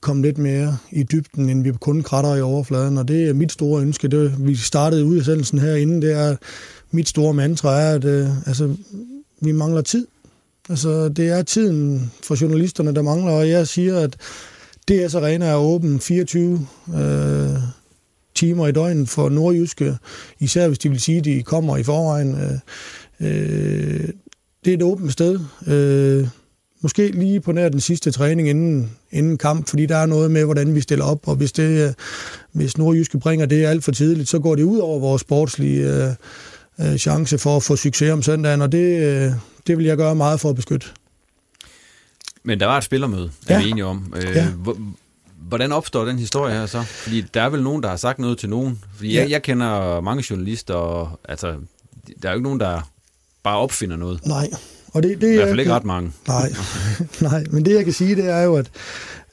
[0.00, 3.52] kom lidt mere i dybden, end vi kun kratter i overfladen, og det er mit
[3.52, 4.08] store ønske.
[4.08, 6.36] Det, vi startede ud i sendelsen herinde, det er,
[6.90, 8.76] mit store mantra er, at øh, altså,
[9.40, 10.06] vi mangler tid.
[10.68, 14.16] Altså, det er tiden for journalisterne, der mangler, og jeg siger, at
[14.88, 17.56] DS Arena er åben 24 øh,
[18.34, 19.96] timer i døgnet for nordjyske,
[20.40, 22.34] især hvis de vil sige, at de kommer i forvejen.
[22.34, 22.58] Øh,
[23.20, 24.08] øh,
[24.64, 25.40] det er et åbent sted.
[25.66, 26.28] Øh,
[26.80, 30.44] måske lige på nær den sidste træning inden, inden kamp, fordi der er noget med,
[30.44, 31.92] hvordan vi stiller op, og hvis, det, øh,
[32.52, 36.14] hvis nordjyske bringer det alt for tidligt, så går det ud over vores sportslige øh,
[36.80, 39.32] øh, chance for at få succes om søndagen, og det, øh,
[39.66, 40.86] det vil jeg gøre meget for at beskytte.
[42.42, 43.64] Men der var et spillermøde, er ja.
[43.64, 44.14] vi enige om.
[44.16, 44.46] Øh, ja.
[45.48, 46.82] Hvordan opstår den historie her så?
[46.82, 48.82] Fordi der er vel nogen, der har sagt noget til nogen.
[48.96, 49.20] Fordi ja.
[49.20, 51.54] jeg, jeg kender mange journalister, og altså,
[52.22, 52.90] der er jo ikke nogen, der
[53.42, 54.26] bare opfinder noget.
[54.26, 54.50] Nej.
[54.92, 56.12] Og det, det, I hvert fald ikke ret mange.
[56.28, 56.52] Nej,
[57.30, 58.70] nej, men det jeg kan sige, det er jo, at,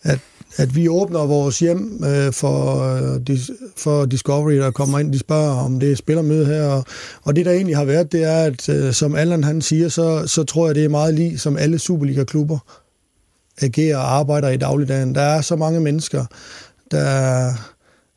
[0.03, 0.19] at
[0.57, 2.79] at vi åbner vores hjem øh, for,
[3.29, 3.39] øh,
[3.77, 5.13] for Discovery, der kommer ind.
[5.13, 6.63] De spørger, om det er spillermøde her.
[6.63, 6.85] Og,
[7.23, 10.27] og det, der egentlig har været, det er, at øh, som Allan han siger, så,
[10.27, 12.57] så tror jeg, det er meget lige, som alle Superliga-klubber
[13.61, 15.15] agerer og arbejder i dagligdagen.
[15.15, 16.25] Der er så mange mennesker,
[16.91, 17.53] der er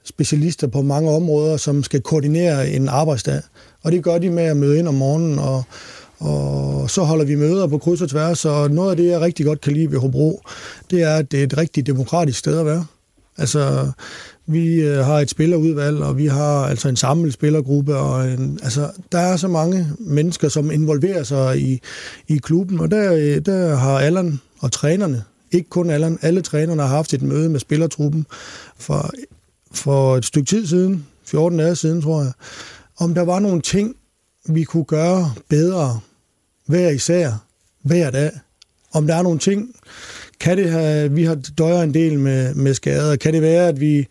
[0.04, 3.40] specialister på mange områder, som skal koordinere en arbejdsdag.
[3.82, 5.62] Og det gør de med at møde ind om morgenen og
[6.18, 9.46] og så holder vi møder på kryds og tværs, og noget af det, jeg rigtig
[9.46, 10.42] godt kan lide ved Hobro,
[10.90, 12.86] det er, at det er et rigtig demokratisk sted at være.
[13.38, 13.90] Altså,
[14.46, 18.90] vi øh, har et spillerudvalg, og vi har altså en samlet spillergruppe, og en, altså,
[19.12, 21.80] der er så mange mennesker, som involverer sig i,
[22.28, 26.82] i klubben, og der, øh, der har Allan og trænerne, ikke kun Allan, alle trænerne
[26.82, 28.26] har haft et møde med spillertruppen
[28.78, 29.10] for,
[29.72, 32.32] for et stykke tid siden, 14 dage siden, tror jeg,
[32.98, 33.96] om der var nogle ting,
[34.48, 36.00] vi kunne gøre bedre
[36.68, 37.32] hver især,
[37.82, 38.30] hver dag.
[38.92, 39.74] Om der er nogle ting,
[40.40, 43.80] kan det have, vi har døjer en del med, med skader, kan det være, at
[43.80, 44.06] vi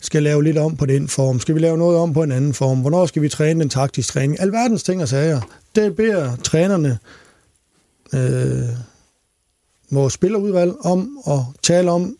[0.00, 1.40] skal lave lidt om på den form?
[1.40, 2.80] Skal vi lave noget om på en anden form?
[2.80, 4.40] Hvornår skal vi træne den taktisk træning?
[4.40, 5.40] Alverdens ting og sager.
[5.74, 6.98] Det beder trænerne
[8.14, 8.68] øh,
[9.90, 12.16] vores spillerudvalg om at tale om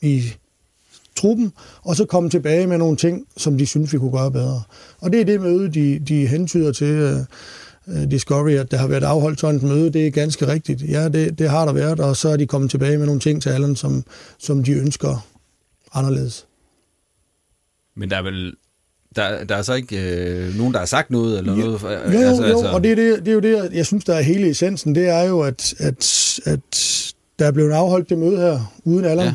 [0.00, 0.32] i
[1.16, 4.62] truppen, og så komme tilbage med nogle ting, som de synes, vi kunne gøre bedre.
[5.00, 7.18] Og det er det møde, de, de hentyder til øh,
[7.86, 9.92] Discovery, at der har været afholdt sådan et møde.
[9.92, 10.82] Det er ganske rigtigt.
[10.88, 13.42] Ja, det, det har der været, og så er de kommet tilbage med nogle ting
[13.42, 14.04] til Allen, som,
[14.38, 15.26] som de ønsker
[15.94, 16.46] anderledes.
[17.96, 18.54] Men der er vel
[19.16, 21.38] der, der er så ikke øh, nogen, der har sagt noget?
[21.38, 22.70] Eller jo, noget jo, altså, jo, altså...
[22.72, 24.94] og det er, det, det er jo det, jeg synes, der er hele essensen.
[24.94, 26.60] Det er jo, at, at, at
[27.38, 29.26] der er blevet afholdt det møde her uden Allen.
[29.26, 29.34] Ja.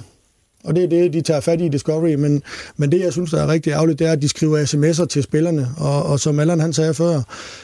[0.63, 2.13] Og det er det, de tager fat i i Discovery.
[2.13, 2.41] Men,
[2.77, 5.23] men det, jeg synes, der er rigtig ærgerligt, det er, at de skriver sms'er til
[5.23, 5.67] spillerne.
[5.77, 7.21] Og, og som Allan han sagde før,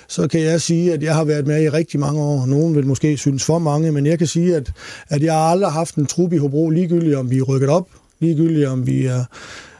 [0.08, 2.46] så kan jeg sige, at jeg har været med i rigtig mange år.
[2.46, 4.72] Nogen vil måske synes for mange, men jeg kan sige, at,
[5.10, 7.88] at jeg har aldrig haft en trup i Hobro, ligegyldigt om vi er rykket op,
[8.20, 9.24] ligegyldigt om vi er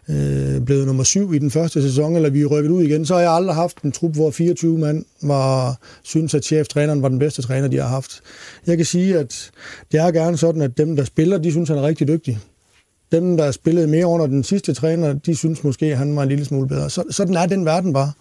[0.10, 3.14] øh, blevet nummer syv i den første sæson, eller vi er rykket ud igen, så
[3.14, 7.20] har jeg aldrig haft en trup, hvor 24 mand var, synes, at cheftræneren var den
[7.20, 8.22] bedste træner, de har haft.
[8.68, 9.52] Jeg kan sige, at
[9.92, 12.40] det er gerne sådan, at dem, der spiller, de synes, han er rigtig dygtig.
[13.14, 16.30] Dem, der spillede mere under den sidste træner, de synes måske, at han var en
[16.30, 16.90] lille smule bedre.
[16.90, 18.12] Så, sådan er den verden bare.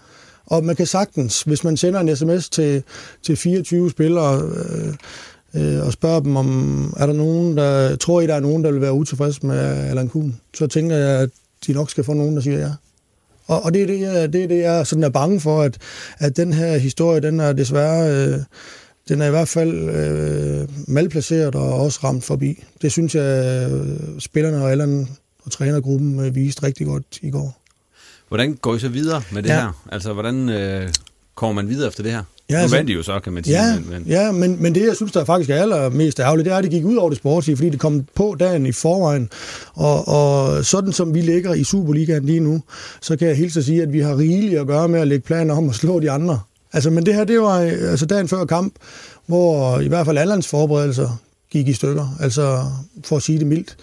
[0.46, 2.82] Og man kan sagtens, hvis man sender en sms til,
[3.22, 4.94] til 24 spillere øh,
[5.54, 8.72] øh, og spørger dem, om er der nogen, der tror I, der er nogen, der
[8.72, 11.30] vil være utilfreds med Allan Kuhn, så tænker jeg, at
[11.66, 12.70] de nok skal få nogen, der siger ja.
[13.46, 15.78] Og, og det, er det, jeg, det er det, jeg sådan er bange for, at,
[16.18, 18.10] at den her historie, den er desværre...
[18.10, 18.38] Øh,
[19.12, 22.64] den er i hvert fald øh, malplaceret og også ramt forbi.
[22.82, 23.70] Det synes jeg,
[24.18, 25.08] spillerne og Allan
[25.44, 27.62] og trænergruppen øh, viste rigtig godt i går.
[28.28, 29.60] Hvordan går I så videre med det ja.
[29.60, 29.84] her?
[29.92, 30.88] Altså, hvordan øh,
[31.34, 32.22] kommer man videre efter det her?
[32.50, 33.64] Ja, altså, nu vandt de jo så, kan man sige.
[33.64, 34.02] Ja, men, men...
[34.06, 36.70] ja men, men det, jeg synes, der faktisk er allermest ærgerligt, det er, at det
[36.70, 39.28] gik ud over det sportslige, fordi det kom på dagen i forvejen.
[39.74, 42.62] Og, og sådan som vi ligger i Superligaen lige nu,
[43.00, 45.26] så kan jeg hilse at sige, at vi har rigeligt at gøre med at lægge
[45.26, 46.40] planer om at slå de andre.
[46.72, 47.58] Altså, men det her, det var
[47.90, 48.74] altså dagen før kamp,
[49.26, 52.64] hvor i hvert fald Allands forberedelser gik i stykker, altså
[53.04, 53.76] for at sige det mildt.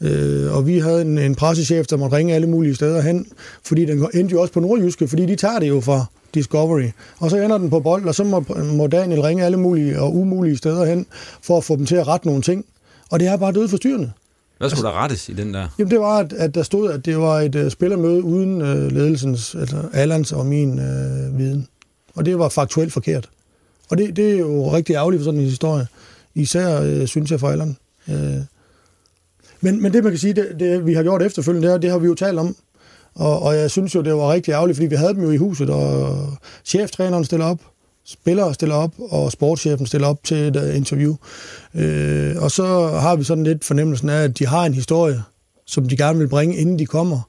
[0.00, 3.26] Øh, og vi havde en, en pressechef, der måtte ringe alle mulige steder hen,
[3.64, 6.88] fordi den endte jo også på Nordjyske, fordi de tager det jo fra Discovery.
[7.18, 10.16] Og så ender den på bold, og så må, må Daniel ringe alle mulige og
[10.16, 11.06] umulige steder hen,
[11.42, 12.64] for at få dem til at rette nogle ting.
[13.10, 14.12] Og det er bare dødt forstyrrende.
[14.58, 15.68] Hvad skulle altså, der rettes i den der?
[15.78, 18.68] Jamen det var, at, at der stod, at det var et uh, spillermøde uden uh,
[18.68, 21.68] ledelsens, altså Allans og min uh, viden.
[22.14, 23.28] Og det var faktuelt forkert.
[23.90, 25.86] Og det, det er jo rigtig ærgerligt for sådan en historie.
[26.34, 27.76] Især, øh, synes jeg, for Allan.
[28.08, 28.40] Øh.
[29.60, 31.90] Men, men det, man kan sige, det, det, vi har gjort efterfølgende, det, er, det
[31.90, 32.56] har vi jo talt om.
[33.14, 35.36] Og, og jeg synes jo, det var rigtig ærgerligt, fordi vi havde dem jo i
[35.36, 36.16] huset, og
[36.64, 37.60] cheftræneren stiller op,
[38.04, 41.16] spillere stiller op, og sportschefen stiller op til et øh, interview.
[41.74, 45.22] Øh, og så har vi sådan lidt fornemmelsen af, at de har en historie,
[45.66, 47.20] som de gerne vil bringe, inden de kommer.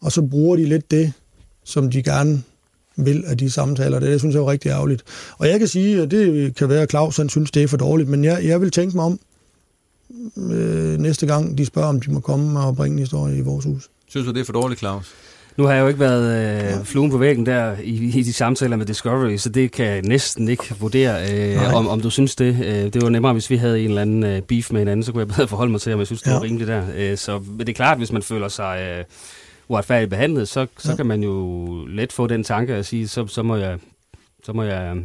[0.00, 1.12] Og så bruger de lidt det,
[1.64, 2.42] som de gerne
[2.96, 3.98] vil af de samtaler.
[3.98, 5.02] Det, det synes jeg er rigtig ærgerligt.
[5.38, 7.76] Og jeg kan sige, at det kan være, at Claus han synes, det er for
[7.76, 9.18] dårligt, men jeg, jeg vil tænke mig om,
[10.36, 13.64] øh, næste gang de spørger, om de må komme og bringe en historie i vores
[13.64, 13.88] hus.
[14.08, 15.14] Synes du, det er for dårligt, Claus?
[15.56, 18.76] Nu har jeg jo ikke været øh, fluen på væggen der i, i de samtaler
[18.76, 22.58] med Discovery, så det kan jeg næsten ikke vurdere, øh, om, om du synes det.
[22.64, 25.12] Øh, det var nemmere, hvis vi havde en eller anden øh, beef med hinanden, så
[25.12, 26.34] kunne jeg bedre forholde mig til, om jeg synes, det ja.
[26.34, 26.82] var rimeligt der.
[26.96, 29.04] Øh, så men det er klart, hvis man føler sig øh,
[29.68, 30.96] uretfærdigt behandlet, så, så ja.
[30.96, 33.78] kan man jo let få den tanke at sige, så, så må jeg,
[34.44, 34.96] så må jeg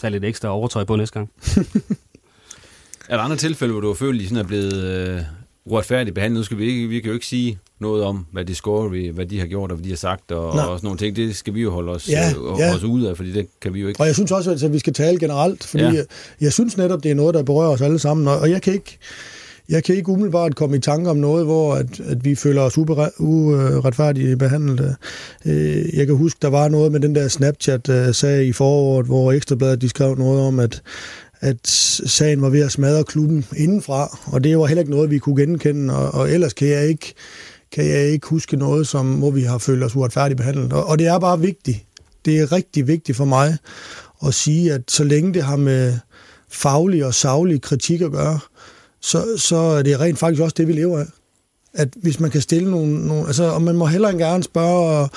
[0.00, 1.30] tage lidt ekstra overtøj på næste gang.
[3.08, 5.20] er der andre tilfælde, hvor du har følt, at I sådan er blevet øh,
[5.64, 6.40] uretfærdigt behandlet?
[6.40, 9.40] Nu skal vi, ikke, vi kan jo ikke sige noget om, hvad Discovery, hvad de
[9.40, 11.16] har gjort, og hvad de har sagt, og, og sådan nogle ting.
[11.16, 12.74] Det skal vi jo holde os, ja, øh, ja.
[12.74, 14.00] os ud af, fordi det kan vi jo ikke.
[14.00, 15.90] Og jeg synes også, at vi skal tale generelt, fordi ja.
[15.90, 16.04] jeg,
[16.40, 18.72] jeg synes netop, det er noget, der berører os alle sammen, og, og jeg kan
[18.72, 18.98] ikke...
[19.68, 22.78] Jeg kan ikke umiddelbart komme i tanke om noget, hvor at, at vi føler os
[22.78, 24.96] uretfærdigt behandlet.
[25.46, 29.32] Øh, jeg kan huske, der var noget med den der Snapchat-sag øh, i foråret, hvor
[29.32, 30.82] Ekstrabladet de skrev noget om, at,
[31.40, 31.68] at
[32.06, 35.42] sagen var ved at smadre klubben indenfra, og det var heller ikke noget, vi kunne
[35.42, 37.14] genkende, og, og ellers kan jeg ikke
[37.72, 40.72] kan jeg ikke huske noget, som, hvor vi har følt os uretfærdigt behandlet.
[40.72, 41.84] Og, og det er bare vigtigt.
[42.24, 43.56] Det er rigtig vigtigt for mig
[44.26, 45.98] at sige, at så længe det har med
[46.48, 48.38] faglig og savlig kritik at gøre,
[49.00, 51.06] så, så er det rent faktisk også det, vi lever af
[51.74, 55.08] at hvis man kan stille nogle, nogle altså, og man må heller ikke gerne spørge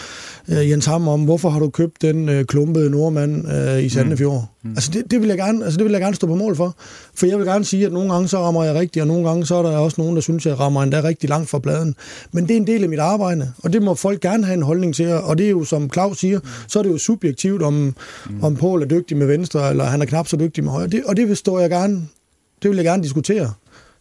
[0.48, 4.48] uh, Jens Hammer om, hvorfor har du købt den uh, klumpede nordmand uh, i Sandefjord?
[4.64, 4.70] Mm.
[4.70, 4.76] Mm.
[4.76, 6.76] Altså, det, det, vil jeg gerne, altså, det vil jeg gerne stå på mål for.
[7.16, 9.46] For jeg vil gerne sige, at nogle gange så rammer jeg rigtigt, og nogle gange
[9.46, 11.96] så er der også nogen, der synes, at jeg rammer endda rigtig langt fra bladen.
[12.32, 14.64] Men det er en del af mit arbejde, og det må folk gerne have en
[14.64, 17.74] holdning til, og det er jo, som Claus siger, så er det jo subjektivt, om,
[17.74, 18.44] mm.
[18.44, 20.88] om Paul er dygtig med venstre, eller han er knap så dygtig med højre.
[20.88, 22.02] Det, og det vil stå jeg gerne,
[22.62, 23.54] det vil jeg gerne diskutere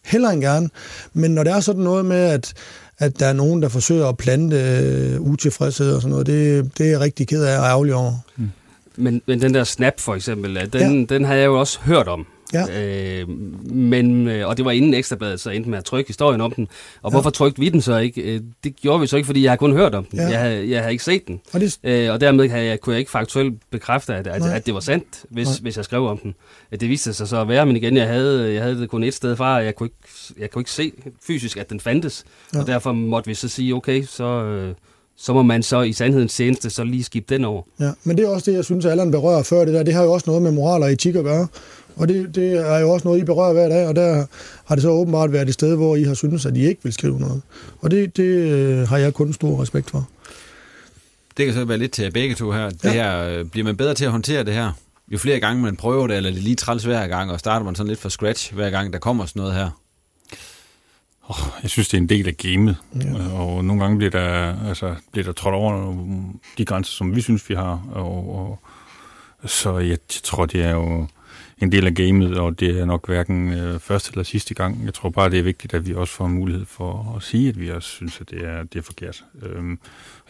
[0.05, 0.69] heller end gerne.
[1.13, 2.53] Men når det er sådan noget med, at,
[2.97, 6.85] at der er nogen, der forsøger at plante øh, utilfredshed og sådan noget, det, det
[6.85, 8.13] er jeg rigtig ked af og ærgerlig over.
[8.37, 8.49] Mm.
[8.95, 11.15] Men, men den der snap for eksempel, den, ja.
[11.15, 12.25] den har jeg jo også hørt om.
[12.53, 13.19] Ja.
[13.21, 13.29] Øh,
[13.73, 16.67] men, øh, og det var inden Ekstrabladet så endte med at trykke historien om den.
[17.01, 17.15] Og ja.
[17.15, 18.21] hvorfor trykte vi den så ikke?
[18.21, 20.19] Øh, det gjorde vi så ikke, fordi jeg har kun hørt om den.
[20.19, 20.27] Ja.
[20.29, 21.41] Jeg, havde, jeg havde ikke set den.
[21.53, 21.77] Og, det...
[21.83, 24.79] øh, og dermed havde jeg, kunne jeg ikke faktuelt bekræfte, at, at, at det var
[24.79, 26.35] sandt, hvis, hvis jeg skrev om den.
[26.71, 29.13] Det viste sig så at være, men igen, jeg havde, jeg havde det kun et
[29.13, 30.91] sted fra, og jeg kunne ikke, jeg kunne ikke se
[31.27, 32.23] fysisk, at den fandtes.
[32.53, 32.59] Ja.
[32.59, 34.43] Og derfor måtte vi så sige, okay, så...
[34.43, 34.73] Øh,
[35.17, 37.61] så må man så i sandhedens tjeneste så lige skifte den over.
[37.79, 39.83] Ja, men det er også det, jeg synes, at Allan berører før det der.
[39.83, 41.47] Det har jo også noget med moral og etik at gøre.
[41.95, 44.25] Og det, det er jo også noget, I berører hver dag, og der
[44.65, 46.93] har det så åbenbart været et sted, hvor I har syntes, at I ikke vil
[46.93, 47.41] skrive noget.
[47.79, 50.09] Og det, det øh, har jeg kun stor respekt for.
[51.37, 52.69] Det kan så være lidt til begge to her.
[52.69, 52.91] Det ja.
[52.91, 54.71] her øh, bliver man bedre til at håndtere det her?
[55.07, 57.75] Jo flere gange man prøver det, eller det lige træls hver gang, og starter man
[57.75, 59.69] sådan lidt fra scratch hver gang, der kommer sådan noget her?
[61.29, 63.31] Oh, jeg synes, det er en del af gamet, ja.
[63.33, 65.93] og nogle gange bliver der, altså, bliver der trådt over
[66.57, 67.87] de grænser, som vi synes, vi har.
[67.91, 68.59] Og, og,
[69.49, 71.07] så jeg tror, det er jo
[71.61, 74.85] en del af gamet, og det er nok hverken øh, første eller sidste gang.
[74.85, 77.59] Jeg tror bare, det er vigtigt, at vi også får mulighed for at sige, at
[77.59, 79.23] vi også synes, at det er, det er forkert.
[79.41, 79.79] Øhm,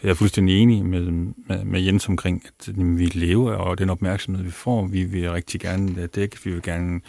[0.02, 3.90] jeg er fuldstændig enig med, med, med Jens omkring, at jamen, vi lever, og den
[3.90, 7.00] opmærksomhed, vi får, vi vil rigtig gerne dække, vi vil gerne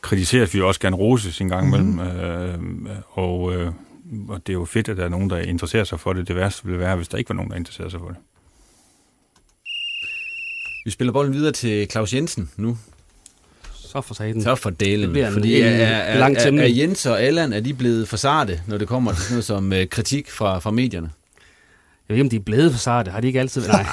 [0.00, 2.86] kritisere, vi vil også gerne rose en gang imellem, mm-hmm.
[2.86, 3.72] øh, og, øh,
[4.28, 6.28] og det er jo fedt, at der er nogen, der interesserer sig for det.
[6.28, 8.16] Det værste ville være, hvis der ikke var nogen, der interesserer sig for det.
[10.84, 12.76] Vi spiller bolden videre til Claus Jensen nu.
[13.94, 14.42] Så for satan.
[14.42, 15.14] Så for delen.
[15.14, 18.16] Det Fordi en, er, er, lang er, er, Jens og Allan, er de blevet for
[18.16, 21.10] sarte, når det kommer til sådan noget som uh, kritik fra, fra medierne?
[22.08, 23.10] Jeg ved ikke, om de er blevet for sarte.
[23.10, 23.86] Har de ikke altid Nej,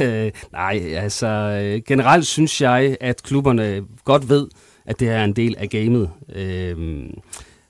[0.00, 4.48] øh, nej altså øh, generelt synes jeg, at klubberne godt ved,
[4.86, 6.10] at det er en del af gamet.
[6.34, 6.76] Øh,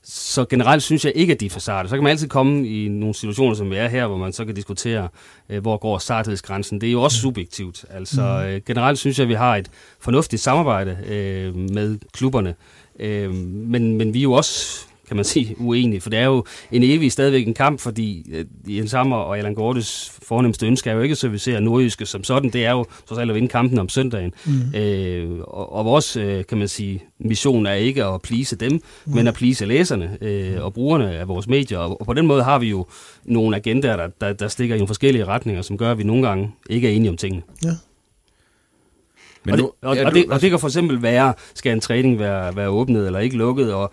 [0.08, 1.88] så generelt synes jeg ikke, at de er for sarte.
[1.88, 4.44] Så kan man altid komme i nogle situationer, som vi er her, hvor man så
[4.44, 5.08] kan diskutere,
[5.48, 6.80] øh, hvor går sarthedsgrænsen.
[6.80, 7.84] Det er jo også subjektivt.
[7.90, 8.48] Altså mm.
[8.48, 12.54] øh, generelt synes jeg, at vi har et fornuftigt samarbejde øh, med klubberne.
[12.98, 16.44] Øh, men, men vi er jo også kan man sige, uenige, for det er jo
[16.72, 20.94] en evig stadigvæk en kamp, fordi øh, Jens Hammer og Allan Gortes fornemmeste ønske er
[20.94, 23.78] jo ikke at servicere nordjyske som sådan, det er jo trods alt at vinde kampen
[23.78, 24.32] om søndagen.
[24.46, 24.78] Mm.
[24.78, 29.14] Øh, og, og vores, øh, kan man sige, mission er ikke at plise dem, mm.
[29.14, 32.42] men at plise læserne øh, og brugerne af vores medier, og, og på den måde
[32.42, 32.86] har vi jo
[33.24, 36.28] nogle agendaer, der, der, der stikker i nogle forskellige retninger, som gør, at vi nogle
[36.28, 37.42] gange ikke er enige om tingene.
[37.64, 37.70] Ja.
[39.44, 41.72] Men og, nu, det, og, ja, og, det, og det kan for eksempel være, skal
[41.72, 43.92] en træning være, være åbnet eller ikke lukket, og,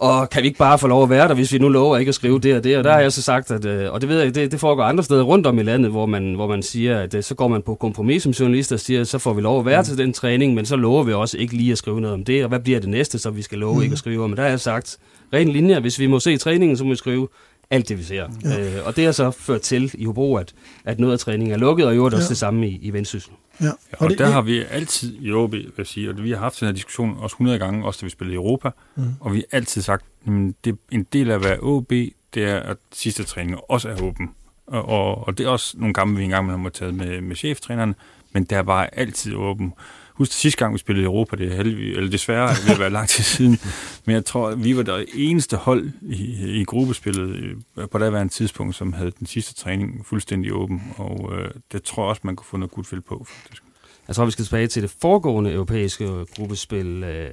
[0.00, 2.08] og kan vi ikke bare få lov at være der, hvis vi nu lover ikke
[2.08, 2.78] at skrive det og det?
[2.78, 4.82] Og der har jeg så sagt, at, øh, og det ved jeg, det, det foregår
[4.82, 7.48] andre steder rundt om i landet, hvor man, hvor man siger, at øh, så går
[7.48, 9.84] man på kompromis som journalist og siger, at så får vi lov at være mm.
[9.84, 12.42] til den træning, men så lover vi også ikke lige at skrive noget om det,
[12.42, 13.82] og hvad bliver det næste, så vi skal love mm.
[13.82, 14.30] ikke at skrive om?
[14.30, 14.98] Men der har jeg sagt,
[15.32, 17.28] ren linje, hvis vi må se træningen, så må vi skrive
[17.70, 18.28] alt det, vi ser.
[18.44, 18.78] Ja.
[18.78, 21.58] Øh, og det har så ført til i Hobro, at, at noget af træningen er
[21.58, 22.16] lukket, og i øvrigt ja.
[22.16, 23.32] også det samme i, i Vendsyssel.
[23.60, 23.68] Ja.
[23.68, 26.38] Og, og det, der har vi altid i OB, vil jeg sige, og vi har
[26.38, 29.04] haft den her diskussion også 100 gange, også da vi spillede i Europa, mm.
[29.20, 30.32] og vi har altid sagt, at
[30.64, 31.90] det, en del af at være OB,
[32.34, 34.30] det er, at sidste træning også er åben.
[34.66, 37.94] Og, og, og det er også nogle gamle, vi engang har taget med, med cheftræneren,
[38.32, 39.72] men der var altid åben.
[40.16, 42.92] Husk sidste gang, vi spillede i Europa, det er heldigvis, eller desværre det har været
[42.92, 43.58] lang tid siden,
[44.04, 48.74] men jeg tror, vi var det eneste hold i, i gruppespillet øh, på det tidspunkt,
[48.74, 52.46] som havde den sidste træning fuldstændig åben, og øh, det tror jeg også, man kunne
[52.46, 53.62] få noget godt på, faktisk.
[54.08, 57.30] Jeg tror, vi skal tilbage til det foregående europæiske gruppespil, øh,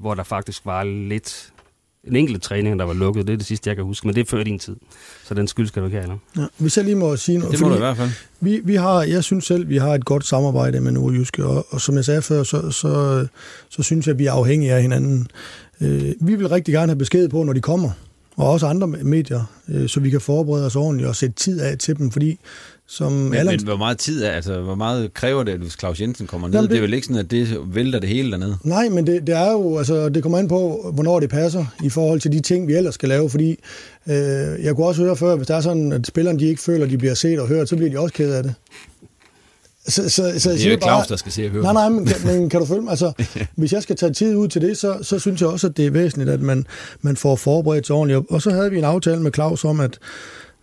[0.00, 1.52] hvor der faktisk var lidt
[2.04, 3.26] en enkelt træning, der var lukket.
[3.26, 4.76] Det er det sidste, jeg kan huske, men det er før din tid.
[5.24, 6.16] Så den skyld skal du ikke have, eller?
[6.36, 7.52] Ja, hvis jeg lige må sige noget.
[7.52, 8.10] Det må du i hvert fald.
[8.40, 11.80] Vi, vi har, jeg synes selv, vi har et godt samarbejde med Nordjyske, og, og
[11.80, 13.26] som jeg sagde før, så, så,
[13.68, 15.28] så synes jeg, at vi er afhængige af hinanden.
[15.80, 17.90] Øh, vi vil rigtig gerne have besked på, når de kommer,
[18.36, 21.78] og også andre medier, øh, så vi kan forberede os ordentligt og sætte tid af
[21.78, 22.38] til dem, fordi
[22.86, 23.56] som men, Allan...
[23.56, 26.54] men hvor meget tid er, altså hvor meget kræver det, hvis Claus Jensen kommer ned?
[26.54, 28.56] Jamen, det, det er vel ikke sådan, at det vælter det hele dernede?
[28.64, 31.88] Nej, men det, det er jo, altså det kommer an på, hvornår det passer i
[31.88, 33.50] forhold til de ting, vi ellers skal lave, fordi
[34.06, 34.14] øh,
[34.64, 36.90] jeg kunne også høre før, hvis der er sådan, at spillerne de ikke føler, at
[36.90, 38.54] de bliver set og hørt, så bliver de også ked af det.
[39.86, 41.62] Så, så, så det er jo ikke Claus, der skal se og høre.
[41.62, 42.90] Nej, nej, men, men kan du følge mig?
[42.90, 43.12] Altså,
[43.56, 45.86] hvis jeg skal tage tid ud til det, så, så synes jeg også, at det
[45.86, 46.66] er væsentligt, at man,
[47.00, 48.20] man får forberedt sig ordentligt.
[48.30, 49.98] Og så havde vi en aftale med Claus om, at,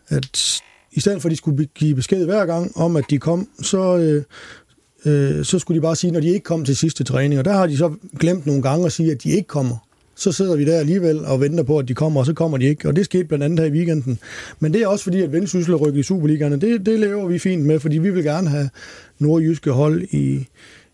[0.08, 0.62] at
[1.00, 3.98] i stedet for at de skulle give besked hver gang om, at de kom, så,
[3.98, 4.24] øh,
[5.06, 7.40] øh, så skulle de bare sige, når de ikke kom til sidste træning.
[7.40, 9.76] Og der har de så glemt nogle gange at sige, at de ikke kommer.
[10.16, 12.66] Så sidder vi der alligevel og venter på, at de kommer, og så kommer de
[12.66, 12.88] ikke.
[12.88, 14.20] Og det skete blandt andet her i weekenden.
[14.60, 16.62] Men det er også fordi, at Vendsyssel rykker i Superligaerne.
[16.62, 18.70] Det, det lever vi fint med, fordi vi vil gerne have
[19.20, 20.48] nordjyske hold i,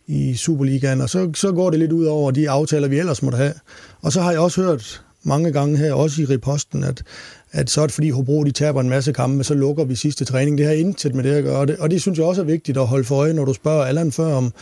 [0.08, 3.38] i Superligaen, og så, så går det lidt ud over de aftaler, vi ellers måtte
[3.38, 3.54] have.
[4.02, 7.04] Og så har jeg også hørt mange gange her, også i reposten, at,
[7.52, 10.26] at så er det fordi Hobro de taber en masse kampe, så lukker vi sidste
[10.26, 10.58] træning.
[10.58, 11.58] Det har intet med det at gøre.
[11.58, 13.54] Og det, og det synes jeg også er vigtigt at holde for øje, når du
[13.54, 14.54] spørger Allan før om,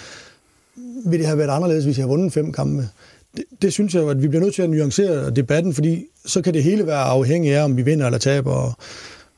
[1.06, 2.89] vil det have været anderledes, hvis jeg har vundet fem kampe?
[3.38, 6.54] Det, det synes jeg, at vi bliver nødt til at nuancere debatten, fordi så kan
[6.54, 8.52] det hele være afhængigt af, om vi vinder eller taber.
[8.52, 8.73] Og,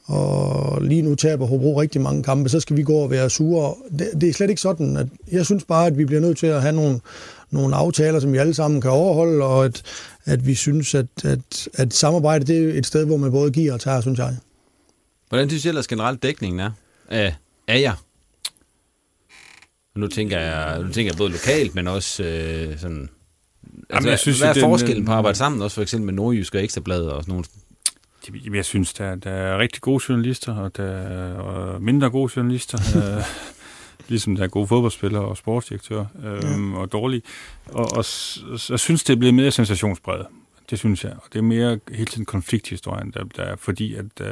[0.06, 3.74] og lige nu taber Hobro rigtig mange kampe, så skal vi gå og være sure.
[4.00, 4.98] Det, det er slet ikke sådan.
[4.98, 7.00] At jeg synes bare, at vi bliver nødt til at have nogle,
[7.52, 9.84] nogle aftaler, som vi alle sammen kan overholde, og at,
[10.26, 13.74] at vi synes, at, at, at samarbejde det er et sted, hvor man både giver
[13.74, 14.38] og tager, synes jeg.
[15.30, 16.72] Hvordan synes jeg ellers generelt dækningen er
[17.10, 17.36] af,
[17.68, 17.94] af jer?
[19.96, 23.02] Nu tænker jeg, nu tænker jeg både lokalt, men også øh, sådan...
[23.02, 23.10] Altså,
[23.94, 26.14] Jamen, jeg synes, hvad er den, forskellen på at arbejde sammen, også for eksempel med
[26.14, 27.46] Nordjysk og Ekstrabladet og sådan nogle
[28.54, 32.78] jeg synes, der, der er rigtig gode journalister, og der er mindre gode journalister.
[34.06, 36.80] Øh, ligesom der er gode fodboldspillere og sportsdirektører, øhm, ja.
[36.80, 37.22] og dårlige.
[37.66, 38.06] Og, og
[38.70, 40.28] jeg synes, det er blevet mere sensationsbredt.
[40.70, 41.12] Det synes jeg.
[41.12, 44.06] Og det er mere hele tiden konflikthistorien, der, der er, fordi at...
[44.22, 44.28] Uh,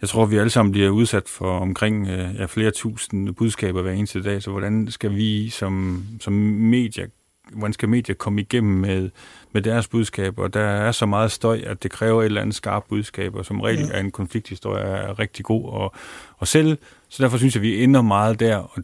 [0.00, 3.92] jeg tror, vi alle sammen bliver udsat for omkring uh, ja, flere tusind budskaber hver
[3.92, 7.06] eneste dag, så hvordan skal vi som, som medier
[7.52, 9.10] hvordan skal medier komme igennem med,
[9.52, 10.42] med deres budskaber?
[10.42, 13.44] Og der er så meget støj, at det kræver et eller andet skarpt budskab, og
[13.44, 16.00] som regel er en konflikthistorie er rigtig god at,
[16.40, 16.76] at sælge.
[17.08, 18.82] Så derfor synes jeg, vi ender meget der, og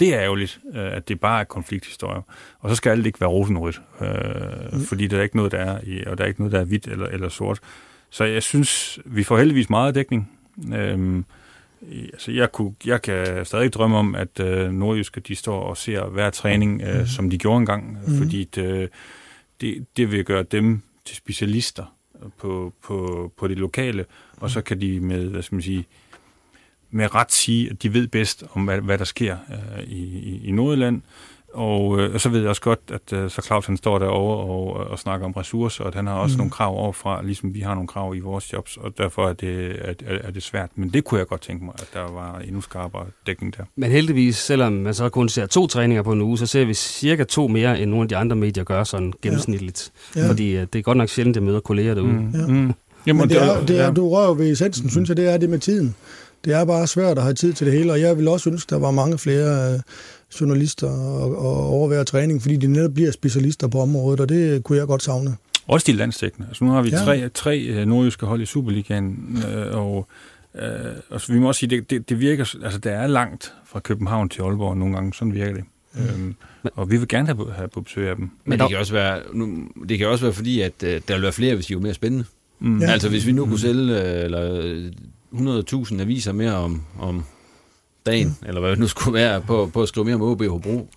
[0.00, 2.22] det er ærgerligt, øh, at det bare er konflikthistorie.
[2.60, 4.80] Og så skal alt ikke være rosenrødt, øh, mm.
[4.80, 6.64] fordi der er ikke noget, der er, i, og der er ikke noget, der er
[6.64, 7.60] hvidt eller, eller sort.
[8.10, 10.30] Så jeg synes, vi får heldigvis meget dækning.
[10.74, 11.22] Øh,
[12.12, 16.04] altså jeg, kunne, jeg kan stadig drømme om, at øh, nordjyske de står og ser
[16.04, 17.06] hver træning, øh, mm.
[17.06, 18.18] som de gjorde engang, mm.
[18.18, 18.90] fordi det,
[19.60, 21.96] det, det vil gøre dem til specialister
[22.38, 24.04] på, på, på det lokale,
[24.36, 25.86] og så kan de med, hvad skal man sige,
[26.90, 30.50] med ret sige, at de ved bedst om, hvad, hvad der sker øh, i, i,
[30.50, 31.02] Nordjylland.
[31.56, 34.36] Og, øh, og så ved jeg også godt, at øh, så Claus han står derovre
[34.36, 36.38] og, og snakker om ressourcer, og at han har også mm.
[36.38, 39.76] nogle krav overfra, ligesom vi har nogle krav i vores jobs, og derfor er det,
[39.80, 40.70] er, er det svært.
[40.74, 43.64] Men det kunne jeg godt tænke mig, at der var endnu skarpere dækning der.
[43.76, 46.74] Men heldigvis, selvom man så kun ser to træninger på en uge, så ser vi
[46.74, 49.92] cirka to mere, end nogle af de andre medier gør sådan gennemsnitligt.
[50.16, 50.20] Ja.
[50.20, 50.28] Ja.
[50.28, 52.12] Fordi øh, det er godt nok sjældent, at jeg møder kolleger derude.
[52.12, 52.30] Mm.
[52.30, 52.46] Ja.
[52.46, 52.74] Mm.
[53.06, 55.50] Jamen, Men det er, det er, du rører ved essensen, synes jeg, det er det
[55.50, 55.94] med tiden.
[56.44, 58.66] Det er bare svært at have tid til det hele, og jeg vil også ønske,
[58.66, 59.80] at der var mange flere øh,
[60.40, 64.78] journalister og, og overvære træning, fordi de netop bliver specialister på området, og det kunne
[64.78, 65.36] jeg godt savne.
[65.66, 66.48] Også de landstækkende.
[66.48, 66.96] Altså nu har vi ja.
[66.96, 70.08] tre, tre øh, nordjyske hold i Superligaen, øh, og,
[70.54, 70.70] øh,
[71.10, 73.80] og så vi må også sige, det, det, det virker, altså der er langt fra
[73.80, 75.64] København til Aalborg nogle gange, sådan virker det.
[75.94, 76.02] Mm.
[76.02, 76.34] Øhm,
[76.74, 78.30] og vi vil gerne have, have på besøg af dem.
[78.44, 81.22] Men det kan også være, nu, det kan også være fordi, at øh, der vil
[81.22, 82.24] være flere, hvis de er mere spændende.
[82.60, 82.80] Mm.
[82.80, 82.90] Ja.
[82.90, 84.90] Altså hvis vi nu kunne sælge øh, eller
[85.32, 87.24] 100.000 aviser mere om, om
[88.06, 88.48] dagen, mm.
[88.48, 90.88] eller hvad det nu skulle være, på, på at skrive mere om OB Hobro,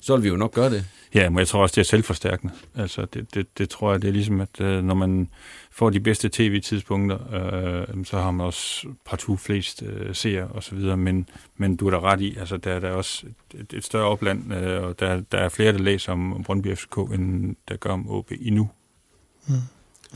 [0.00, 0.84] så vil vi jo nok gøre det.
[1.14, 2.52] Ja, men jeg tror også, det er selvforstærkende.
[2.74, 5.28] Altså, det, det, det tror jeg, det er ligesom, at øh, når man
[5.70, 10.74] får de bedste tv-tidspunkter, øh, så har man også partout flest øh, seere og så
[10.74, 13.84] videre, men, men du er der ret i, altså der, der er også et, et
[13.84, 17.76] større opland, øh, og der, der er flere, der læser om Brøndby FCK, end der
[17.76, 18.70] gør om OB endnu.
[19.46, 19.54] Mm.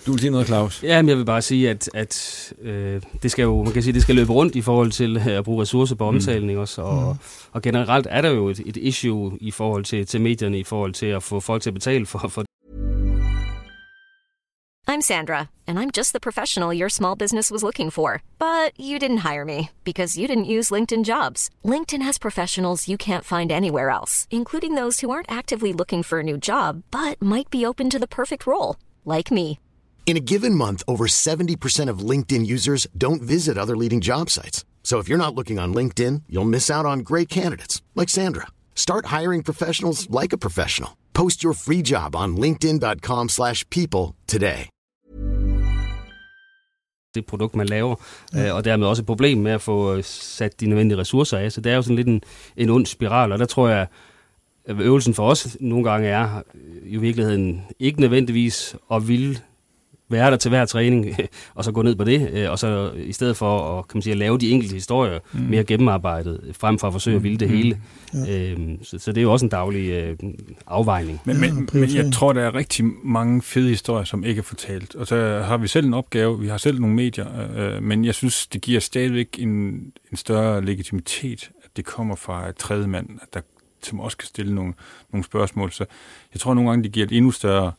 [0.06, 0.82] Du vil sige noget, Claus?
[0.82, 3.92] Ja, men jeg vil bare sige, at, at øh, det skal jo, man kan sige,
[3.92, 6.16] det skal løbe rundt i forhold til øh, at bruge ressourcer på mm.
[6.16, 6.60] omtalen mm.
[6.60, 7.18] også, og, mm.
[7.52, 10.92] og generelt er der jo et, et issue i forhold til, til medierne, i forhold
[10.92, 12.44] til at få folk til at betale for, for
[14.90, 18.22] I'm Sandra, and I'm just the professional your small business was looking for.
[18.38, 21.50] But you didn't hire me because you didn't use LinkedIn jobs.
[21.62, 26.20] LinkedIn has professionals you can't find anywhere else, including those who aren't actively looking for
[26.20, 29.58] a new job, but might be open to the perfect role, like me.
[30.08, 34.64] In a given month, over 70% of LinkedIn users don't visit other leading job sites.
[34.82, 38.46] So if you're not looking on LinkedIn, you'll miss out on great candidates like Sandra.
[38.74, 40.90] Start hiring professionals like a professional.
[41.12, 44.68] Post your free job on linkedin.com/people today.
[47.14, 47.96] Det produkt man laver,
[48.34, 48.52] ja.
[48.52, 51.52] Og dermed også et problem med at få øh, sat de nødvendige ressourcer af.
[51.52, 52.20] Så det er jo sådan lidt en,
[52.56, 53.86] en ond spiral, og der tror jeg
[54.68, 59.38] øvelsen for os nogle gange er øh, i virkeligheden ikke nødvendigvis at ville
[60.08, 61.16] være der til hver træning,
[61.54, 64.02] og så gå ned på det, øh, og så i stedet for at, kan man
[64.02, 65.40] sige, at lave de enkelte historier mm.
[65.40, 67.56] mere gennemarbejdet, frem for at forsøge at ville det mm.
[67.56, 67.80] hele.
[68.14, 68.50] Ja.
[68.50, 70.16] Øhm, så, så det er jo også en daglig øh,
[70.66, 71.20] afvejning.
[71.24, 74.94] Men, men, men jeg tror, der er rigtig mange fede historier, som ikke er fortalt.
[74.94, 78.14] Og så har vi selv en opgave, vi har selv nogle medier, øh, men jeg
[78.14, 79.48] synes, det giver stadigvæk en,
[80.10, 83.40] en større legitimitet, at det kommer fra et tredje mand, at der,
[83.82, 84.74] som også kan stille nogle,
[85.12, 85.72] nogle spørgsmål.
[85.72, 85.84] Så
[86.34, 87.72] jeg tror nogle gange, det giver et endnu større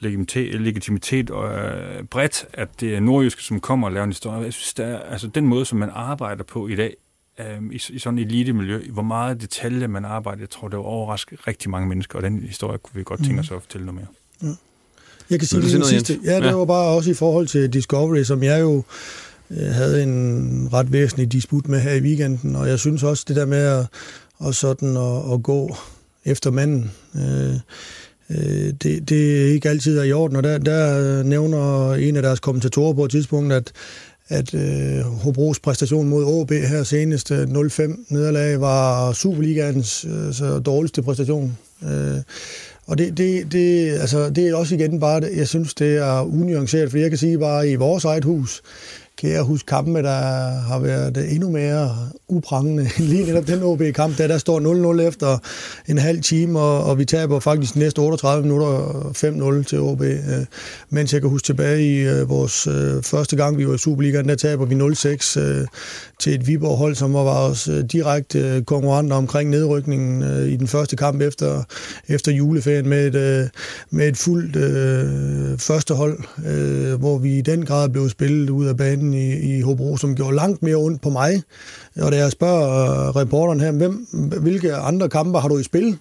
[0.00, 4.40] legitimitet og øh, bredt, at det er nordjyske, som kommer og laver en historie.
[4.40, 6.96] Jeg synes, der er, altså den måde, som man arbejder på i dag,
[7.40, 10.84] øh, i, i sådan et elite-miljø, hvor meget detaljer man arbejder, jeg tror, det vil
[10.84, 13.40] overraske rigtig mange mennesker, og den historie kunne vi godt tænke mhm.
[13.40, 14.48] os at fortælle noget mere.
[14.50, 14.56] Ja.
[15.30, 16.20] Jeg kan sige det, det sidste.
[16.24, 16.54] Ja, det ja.
[16.54, 18.82] var bare også i forhold til Discovery, som jeg jo
[19.50, 23.36] øh, havde en ret væsentlig disput med her i weekenden, og jeg synes også, det
[23.36, 23.86] der med at,
[24.38, 25.76] og sådan at, at gå
[26.24, 27.60] efter manden, øh,
[28.30, 32.22] øh, det, det er ikke altid er i orden, og der, der nævner en af
[32.22, 33.72] deres kommentatorer på et tidspunkt, at
[34.28, 40.58] at øh, Hobros præstation mod AB her seneste øh, 0-5 nederlag var Superligaens øh, så
[40.58, 41.58] dårligste præstation.
[41.82, 42.16] Øh,
[42.86, 46.90] og det, det, det, altså, det er også igen bare, jeg synes, det er unuanceret,
[46.90, 48.62] for jeg kan sige bare, i vores eget hus,
[49.18, 50.20] kan jeg huske kampe, der
[50.60, 51.96] har været endnu mere
[52.28, 52.88] uprangende.
[53.10, 55.38] Lige netop den OB-kamp, der, der står 0-0 efter
[55.88, 58.78] en halv time, og, og vi taber faktisk næste 38 minutter
[59.60, 60.00] 5-0 til OB.
[60.00, 60.16] Øh,
[60.90, 64.28] mens jeg kan huske tilbage i øh, vores øh, første gang, vi var i Superligaen,
[64.28, 65.66] der taber vi 0-6 øh,
[66.20, 70.66] til et Viborg-hold, som var vores øh, direkte øh, konkurrenter omkring nedrykningen øh, i den
[70.66, 71.62] første kamp efter,
[72.08, 73.48] efter juleferien med et, øh,
[73.90, 78.66] med et fuldt øh, første hold, øh, hvor vi i den grad blev spillet ud
[78.66, 81.42] af banen i, i Hobro, som gjorde langt mere ondt på mig.
[82.00, 84.06] Og da jeg spørger øh, reporteren her, hvem,
[84.40, 85.98] hvilke andre kampe har du i spil?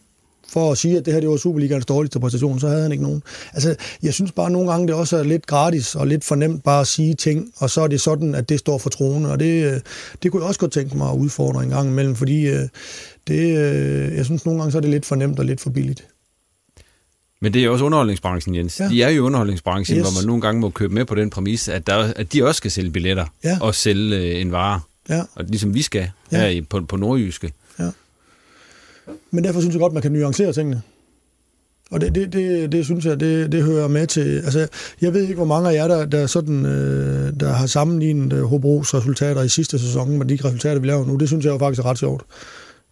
[0.50, 3.04] for at sige, at det her det var Superligaens dårligste præstation, så havde han ikke
[3.04, 3.24] nogen.
[3.54, 6.82] Altså, jeg synes bare nogle gange, det også er lidt gratis og lidt fornemt bare
[6.82, 9.66] at sige ting, og så er det sådan, at det står for troende, og det,
[9.66, 9.80] øh,
[10.24, 12.68] det kunne jeg også godt tænke mig at udfordre en gang imellem, fordi øh,
[13.28, 13.54] det,
[14.16, 16.08] jeg synes nogle gange, så er det lidt fornemt og lidt for billigt.
[17.40, 18.80] Men det er også underholdningsbranchen, Jens.
[18.80, 18.90] Ja.
[18.90, 20.04] De er jo underholdningsbranchen, yes.
[20.04, 22.58] hvor man nogle gange må købe med på den præmis, at, der, at de også
[22.58, 23.58] skal sælge billetter ja.
[23.62, 24.80] og sælge øh, en vare.
[25.10, 25.22] Ja.
[25.36, 26.38] Og ligesom vi skal ja.
[26.38, 27.52] her i, på, på Nordjyske.
[27.80, 27.90] Ja.
[29.32, 30.82] Men derfor synes jeg godt, man kan nuancere tingene.
[31.92, 34.38] Og det, det, det, det synes jeg, det, det hører med til...
[34.38, 34.68] Altså,
[35.02, 38.44] jeg ved ikke, hvor mange af jer, der, der, sådan, øh, der har sammenlignet øh,
[38.44, 41.16] Hobros resultater i sidste sæson med de resultater, vi laver nu.
[41.16, 42.24] Det synes jeg jo faktisk er ret sjovt.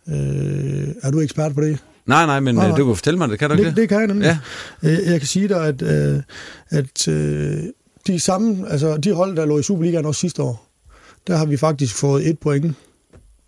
[0.08, 1.80] Øh, er du ekspert på det?
[2.06, 2.78] Nej, nej, men Nej, nej, nej.
[2.80, 4.26] du kan fortælle mig det, kan du ikke Det, det kan jeg nemlig.
[4.84, 4.90] Ja.
[4.90, 6.22] Øh, Jeg kan sige dig, at, øh,
[6.70, 7.64] at øh,
[8.08, 10.68] de samme, altså de hold, der lå i Superligaen også sidste år,
[11.28, 12.76] der har vi faktisk fået et point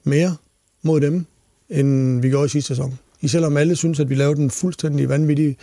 [0.03, 0.36] mere
[0.82, 1.26] mod dem,
[1.70, 2.99] end vi gjorde i sidste sæson.
[3.22, 5.58] I selvom alle synes, at vi lavede en fuldstændig vanvittig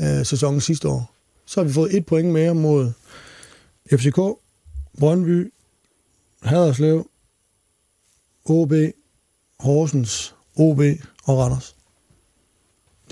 [0.00, 1.14] øh, sæson sidste år,
[1.46, 2.90] så har vi fået et point mere mod
[3.90, 4.18] FCK,
[4.98, 5.52] Brøndby,
[6.42, 7.06] Haderslev,
[8.44, 8.72] OB,
[9.60, 10.80] Horsens, OB
[11.24, 11.76] og Randers.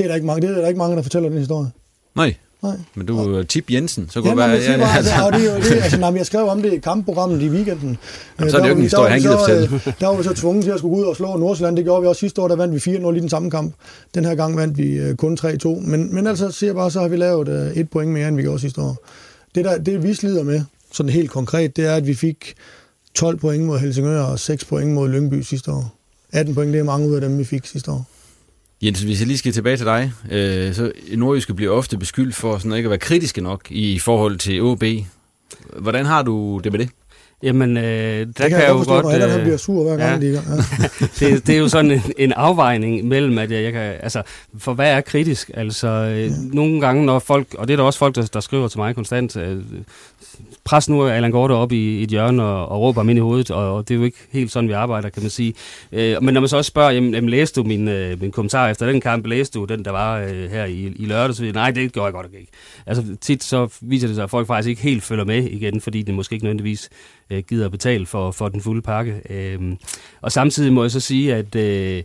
[0.00, 1.70] Det er der ikke mange, det er der ikke mange der fortæller den historie.
[2.16, 2.34] Nej.
[2.62, 2.76] Nej.
[2.94, 4.78] Men du er Tip Jensen, så Ja, kunne det være...
[4.78, 7.48] var, altså, det er jo det, altså, nej, jeg skrev om det i kampprogrammet i
[7.48, 7.96] weekenden.
[8.38, 9.62] Jamen, så er det jo Øh, ikke en historie, han gider fortælle.
[9.86, 11.76] øh, Der var vi så tvunget til at skulle gå ud og slå Nordsjælland.
[11.76, 13.74] Det gjorde vi også sidste år, der vandt vi 4-0 i den samme kamp.
[14.14, 15.68] Den her gang vandt vi øh, kun 3-2.
[15.68, 18.36] Men, men altså, siger jeg bare, så har vi lavet øh, et point mere, end
[18.36, 18.96] vi gjorde sidste år.
[19.54, 20.60] Det, der, det vi slider med,
[20.92, 22.54] sådan helt konkret, det er, at vi fik
[23.14, 25.94] 12 point mod Helsingør og 6 point mod Lyngby sidste år.
[26.32, 28.06] 18 point, det er mange ud af dem, vi fik sidste år.
[28.82, 32.58] Jens, hvis jeg lige skal tilbage til dig, øh, så Nordjyske bliver ofte beskyldt for
[32.58, 34.84] sådan ikke at være kritiske nok i forhold til OB.
[35.78, 36.88] Hvordan har du det med det?
[37.42, 39.14] Jamen, øh, der Det kan, kan jeg jeg godt jo forstå, godt...
[39.14, 40.28] Allan han bliver sur hver gang, ja.
[40.28, 40.32] de.
[41.20, 41.30] Ja.
[41.30, 43.80] det, det er jo sådan en, en afvejning mellem, at jeg, jeg kan...
[43.80, 44.22] Altså,
[44.58, 45.50] for hvad er kritisk?
[45.54, 47.54] Altså, øh, nogle gange, når folk...
[47.58, 49.36] Og det er der også folk, der, der skriver til mig konstant...
[49.36, 49.62] Øh,
[50.70, 53.50] pres nu Allan Gorte op i, et hjørne og, og råber ham ind i hovedet,
[53.50, 55.54] og, og det er jo ikke helt sådan, vi arbejder, kan man sige.
[55.92, 58.68] Øh, men når man så også spørger, jamen, jamen læste du min, øh, min kommentar
[58.68, 61.70] efter den kamp, læste du den, der var øh, her i, i lørdag, så nej,
[61.70, 62.52] det gjorde jeg godt ikke.
[62.86, 66.02] Altså tit så viser det sig, at folk faktisk ikke helt følger med igen, fordi
[66.02, 66.90] det måske ikke nødvendigvis
[67.30, 69.20] øh, gider at betale for, for den fulde pakke.
[69.30, 69.60] Øh,
[70.20, 71.56] og samtidig må jeg så sige, at...
[71.56, 72.02] Øh,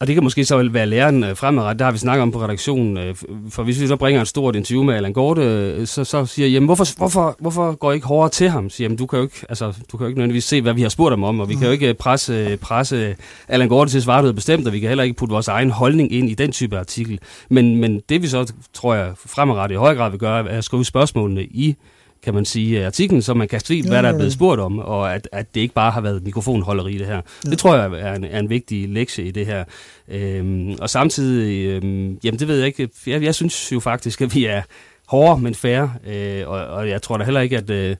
[0.00, 2.42] og det kan måske så være læren øh, fremadrettet, der har vi snakket om på
[2.42, 3.14] redaktionen, øh,
[3.48, 6.46] for hvis vi så bringer et stort interview med Allan Gorte, øh, så, så siger
[6.46, 8.70] jeg, jamen hvorfor, hvorfor, hvorfor går I ikke hårdere til ham?
[8.70, 10.82] Siger, jamen du kan jo ikke, altså, du kan jo ikke nødvendigvis se, hvad vi
[10.82, 13.16] har spurgt ham om, og vi kan jo ikke presse, presse
[13.48, 15.70] Allan Gorte til at svare noget bestemt, og vi kan heller ikke putte vores egen
[15.70, 17.20] holdning ind i den type artikel.
[17.48, 20.64] Men, men det vi så, tror jeg, fremadrettet i høj grad vil gøre, er at
[20.64, 21.76] skrive spørgsmålene i
[22.22, 25.14] kan man sige, artiklen, så man kan se, hvad der er blevet spurgt om, og
[25.14, 27.20] at, at det ikke bare har været mikrofonholderi det her.
[27.44, 27.50] Ja.
[27.50, 29.64] Det tror jeg er en, er en vigtig lektie i det her.
[30.08, 34.34] Øhm, og samtidig, øhm, jamen det ved jeg ikke, jeg, jeg synes jo faktisk, at
[34.34, 34.62] vi er
[35.06, 37.70] hårde, men færre, øh, og, og jeg tror da heller ikke, at...
[37.70, 37.96] Øh,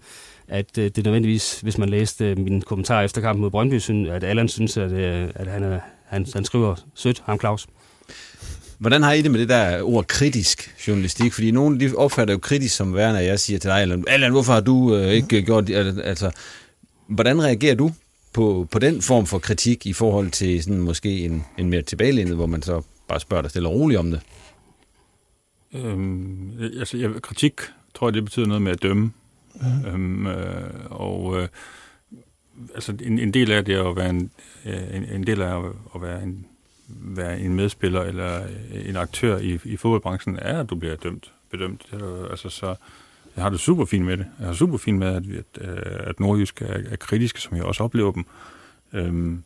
[0.51, 4.09] at øh, det nødvendigvis, hvis man læste øh, min kommentar efter kampen mod Brøndby, synes,
[4.09, 7.66] at Allan synes, at, øh, at han, er, han, han skriver sødt, ham Claus.
[8.81, 11.33] Hvordan har I det med det der ord kritisk journalistik?
[11.33, 14.31] Fordi nogen de opfatter jo kritisk som værende, at jeg siger til dig, Allan, Allan
[14.31, 15.74] hvorfor har du øh, ikke gjort det?
[15.74, 16.31] Al- Altså,
[17.07, 17.93] hvordan reagerer du
[18.33, 22.35] på, på den form for kritik i forhold til sådan måske en, en mere tilbagelænet,
[22.35, 24.20] hvor man så bare spørger dig stille og roligt om det?
[25.74, 27.61] Øhm, altså, jeg, kritik
[27.95, 29.12] tror jeg, det betyder noget med at dømme.
[29.62, 29.91] Ja.
[29.91, 31.49] Øhm, øh, og øh,
[32.74, 34.31] altså, en, en del af det at være en,
[34.66, 35.62] øh, en, en del af
[35.95, 36.47] at være en,
[37.01, 41.32] være en medspiller eller øh, en aktør i, i fodboldbranchen, er, at du bliver dømt,
[41.51, 41.86] bedømt.
[41.91, 42.66] Det er, altså, så
[43.36, 44.26] jeg har det super fint med det.
[44.38, 47.57] Jeg har super fint med, at, vi- at, øh, at Nordjysk er, er kritiske, som
[47.57, 48.24] jeg også oplever dem.
[48.93, 49.43] Øhm,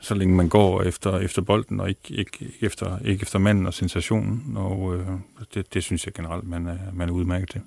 [0.00, 3.66] så længe man går efter, efter bolden, og ikke, ikke, ikke, efter, ikke efter manden
[3.66, 4.52] og sensationen.
[4.56, 5.06] Og øh,
[5.54, 7.60] det, det synes jeg generelt, man er, man er udmærket til.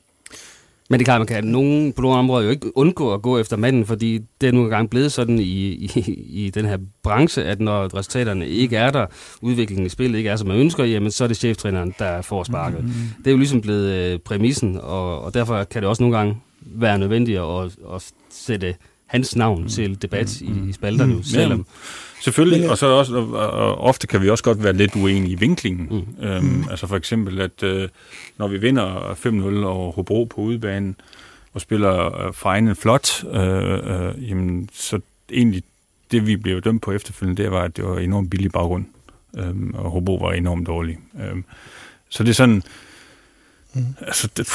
[0.94, 3.38] Men det er klart, man kan nogen, på nogle områder jo ikke undgå at gå
[3.38, 7.44] efter manden, fordi det er nu engang blevet sådan i, i, i den her branche,
[7.44, 9.06] at når resultaterne ikke er der,
[9.41, 12.44] udviklingen i spillet ikke er, som man ønsker, jamen så er det cheftræneren, der får
[12.44, 12.84] sparket.
[12.84, 12.91] Mm.
[13.18, 16.38] Det er jo ligesom blevet øh, præmissen, og, og derfor kan det også nogle gange
[16.62, 17.66] være nødvendigt at,
[17.96, 18.76] at sætte
[19.06, 19.70] hans navn mm.
[19.70, 20.66] til debat mm.
[20.66, 21.24] i, i spalterne, mm.
[21.24, 21.66] selvom...
[22.24, 24.95] Selvfølgelig, og så er det også, og, og ofte kan vi også godt være lidt
[24.95, 25.88] uenige i vinklingen.
[26.19, 26.26] Mm.
[26.26, 26.65] Øhm, Mm.
[26.69, 27.89] Altså for eksempel, at øh,
[28.38, 29.13] når vi vinder
[29.61, 30.95] 5-0 over Hobro på udebanen,
[31.53, 34.99] og spiller øh, Fejnen flot, øh, øh, jamen, så
[35.32, 35.63] egentlig
[36.11, 38.86] det, vi blev dømt på efterfølgende, det var, at det var enormt billig baggrund,
[39.38, 40.97] øhm, og Hobro var enormt dårlig.
[41.24, 41.45] Øhm,
[42.09, 42.63] så det er sådan...
[43.74, 43.86] Mm.
[44.01, 44.47] Altså, det,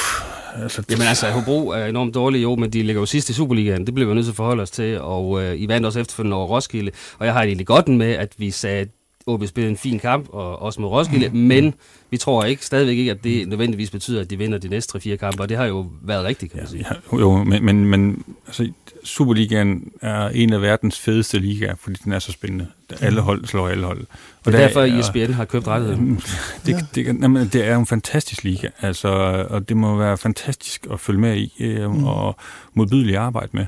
[0.55, 3.85] altså, Jamen altså, Hobro er enormt dårlige, jo, men de ligger jo sidst i Superligaen.
[3.85, 6.37] Det bliver vi nødt til at forholde os til, og øh, I vandt også efterfølgende
[6.37, 6.91] over Roskilde.
[7.19, 8.87] Og jeg har det egentlig godt med, at vi sagde, at
[9.29, 11.35] OB spillede en fin kamp, og også mod Roskilde, mm.
[11.35, 11.73] men
[12.11, 15.15] vi tror ikke, stadigvæk ikke, at det nødvendigvis betyder, at de vinder de næste 3-4
[15.15, 16.85] kampe, og det har jo været rigtigt, kan man sige.
[17.11, 18.71] Ja, jo, men, men, men altså,
[19.03, 22.67] Superligaen er en af verdens fedeste ligaer, fordi den er så spændende.
[23.01, 24.05] Alle hold slår alle hold.
[24.45, 26.15] Og det er derfor, at ESPN har købt rettigheden.
[26.15, 29.07] Det, det, det, jamen, det er jo en fantastisk liga, altså,
[29.49, 32.03] og det må være fantastisk at følge med i øh, mm.
[32.03, 32.35] og
[32.73, 33.65] modbydeligt arbejde med.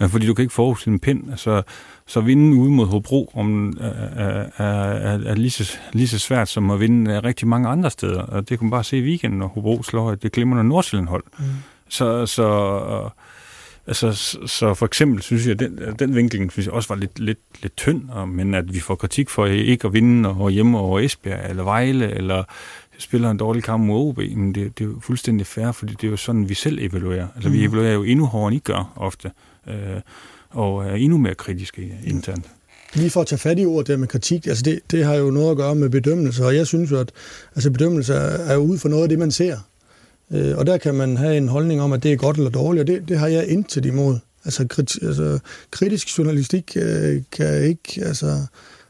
[0.00, 1.30] Øh, fordi du kan ikke forudse en pind.
[1.30, 1.62] Altså,
[2.06, 3.86] så at vinde ude mod Hobro om, er,
[4.56, 8.20] er, er, er lige, så, lige så svært som at vinde rigtig mange andre steder.
[8.22, 11.24] Og det kan man bare se i weekenden, når Hobro slår det glimrende Nordsjælland-hold.
[11.38, 11.44] Mm.
[11.88, 13.10] Så, så,
[13.86, 14.12] altså,
[14.46, 17.38] så for eksempel synes jeg, at den, den vinkling synes jeg også var lidt, lidt,
[17.62, 21.50] lidt tynd, men at vi får kritik for ikke at vinde og hjemme over Esbjerg
[21.50, 22.44] eller Vejle, eller
[22.98, 26.06] spiller en dårlig kamp mod OB, men det, det er jo fuldstændig fair, fordi det
[26.06, 27.28] er jo sådan, vi selv evaluerer.
[27.34, 27.54] Altså, mm.
[27.54, 29.30] vi evaluerer jo endnu hårdere, end I gør ofte,
[29.68, 30.00] øh,
[30.54, 32.44] og er endnu mere kritiske internt.
[32.94, 35.30] Lige for at tage fat i ordet der med kritik, altså det, det har jo
[35.30, 37.12] noget at gøre med bedømmelse, og jeg synes jo, at
[37.54, 39.58] altså bedømmelse er, er ud for noget af det, man ser.
[40.30, 42.80] Øh, og der kan man have en holdning om, at det er godt eller dårligt,
[42.80, 44.18] og det, det har jeg intet imod.
[44.44, 45.38] Altså, krit, altså
[45.70, 48.46] kritisk journalistik øh, kan ikke, altså,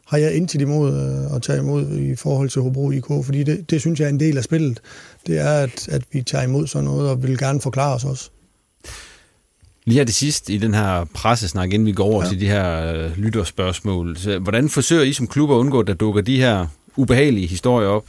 [0.06, 3.70] har jeg intet imod øh, at tage imod i forhold til Hobro IK, fordi det,
[3.70, 4.80] det synes jeg er en del af spillet.
[5.26, 8.30] Det er, at, at vi tager imod sådan noget, og vil gerne forklare os også.
[9.86, 12.28] Lige her det sidste i den her pressesnak, inden vi går over ja.
[12.28, 14.16] til de her øh, lytterspørgsmål.
[14.16, 16.66] Så, hvordan forsøger I som klub at undgå, at der dukker de her
[16.96, 18.04] ubehagelige historier op?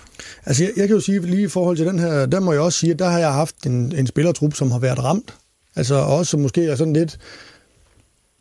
[0.46, 2.62] Altså, jeg, jeg kan jo sige, lige i forhold til den her, der må jeg
[2.62, 5.34] også sige, at der har jeg haft en, en spillertrup, som har været ramt.
[5.76, 7.18] Altså også måske er sådan lidt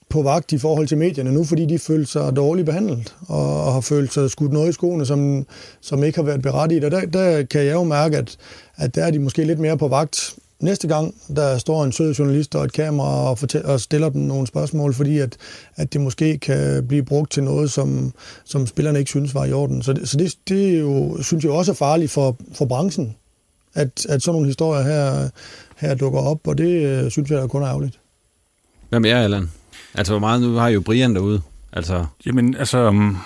[0.09, 3.73] på vagt i forhold til medierne nu, fordi de følte sig dårligt behandlet, og, og
[3.73, 5.47] har følt sig skudt noget i skoene, som,
[5.81, 6.85] som ikke har været berettiget.
[6.85, 8.37] Og der, der kan jeg jo mærke, at,
[8.77, 12.15] at der er de måske lidt mere på vagt næste gang, der står en sød
[12.15, 15.37] journalist og et kamera og, fortæller, og stiller dem nogle spørgsmål, fordi at,
[15.77, 18.13] at det måske kan blive brugt til noget, som,
[18.45, 19.83] som spillerne ikke synes var i orden.
[19.83, 23.17] Så det, så det, det er jo, synes jeg også er farligt for, for branchen,
[23.75, 25.29] at, at sådan nogle historier her,
[25.77, 28.01] her dukker op, og det øh, synes jeg er kun er ærgerligt.
[28.89, 29.51] Hvad med jer, Allan?
[29.95, 31.41] Altså, hvor meget nu har I jo Brian derude?
[31.73, 32.07] Altså...
[32.27, 32.89] Jamen, altså...
[32.89, 33.17] Um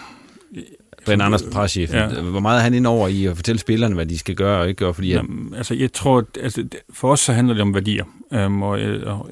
[1.09, 1.95] Brian Andersen, preschef.
[1.95, 2.07] Ja.
[2.07, 4.69] Hvor meget er han ind over i at fortælle spillerne, hvad de skal gøre og
[4.69, 4.95] ikke gøre?
[4.95, 8.05] Fordi Jamen, altså, jeg tror, at, altså, for os så handler det om værdier.
[8.31, 9.31] Um, og, og,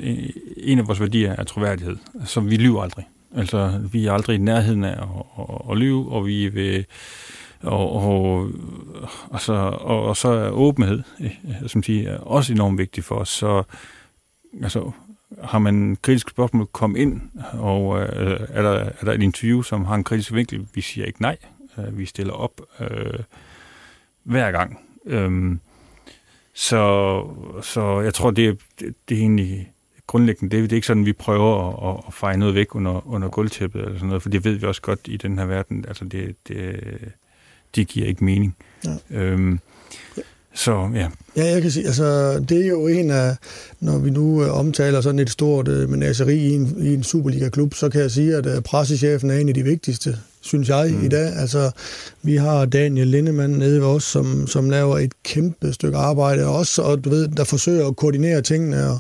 [0.57, 1.97] en af vores værdier er troværdighed.
[2.24, 3.05] Så vi lyver aldrig.
[3.37, 5.09] Altså, vi er aldrig i nærheden af at,
[5.39, 6.85] at, at lyve, og vi vil...
[7.62, 8.51] Og, og,
[9.31, 11.31] og, så, og, og så er åbenhed, eh,
[11.66, 13.29] som siger, også enormt vigtigt for os.
[13.29, 13.62] Så
[14.62, 14.91] altså,
[15.43, 17.20] har man kritiske spørgsmål, kom ind,
[17.53, 21.07] og øh, er, der, er der et interview, som har en kritisk vinkel, vi siger
[21.07, 21.37] ikke nej.
[21.79, 23.20] Øh, vi stiller op øh,
[24.22, 24.81] hver gang.
[25.07, 25.61] Øhm,
[26.55, 27.22] så,
[27.62, 29.72] så jeg tror, det, det, det er egentlig
[30.07, 33.29] grundlæggende, det, det er ikke sådan, vi prøver at, at feje noget væk under, under
[33.29, 36.05] gulvtæppet eller sådan noget, for det ved vi også godt i den her verden, altså
[36.05, 36.81] det, det,
[37.74, 38.57] det giver ikke mening.
[38.85, 38.97] Ja.
[39.11, 39.61] Øhm,
[40.57, 41.09] så ja.
[41.36, 43.36] Ja, jeg kan sige, altså det er jo en af,
[43.80, 47.74] når vi nu øh, omtaler sådan et stort øh, menageri i en, i en Superliga-klub,
[47.74, 51.04] så kan jeg sige, at øh, pressechefen er en af de vigtigste synes jeg, mm.
[51.04, 51.32] i dag.
[51.36, 51.70] Altså,
[52.22, 56.82] vi har Daniel Lindemann nede ved os, som, som laver et kæmpe stykke arbejde også,
[56.82, 58.98] og du ved, der forsøger at koordinere tingene og,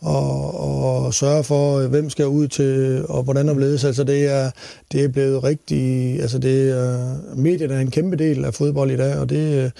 [0.00, 3.84] og, og sørge for, hvem skal ud til, og hvordan der ledes.
[3.84, 4.50] Altså, det er,
[4.92, 6.16] det er blevet rigtig...
[6.20, 9.72] Altså, det er, medierne er en kæmpe del af fodbold i dag, og det,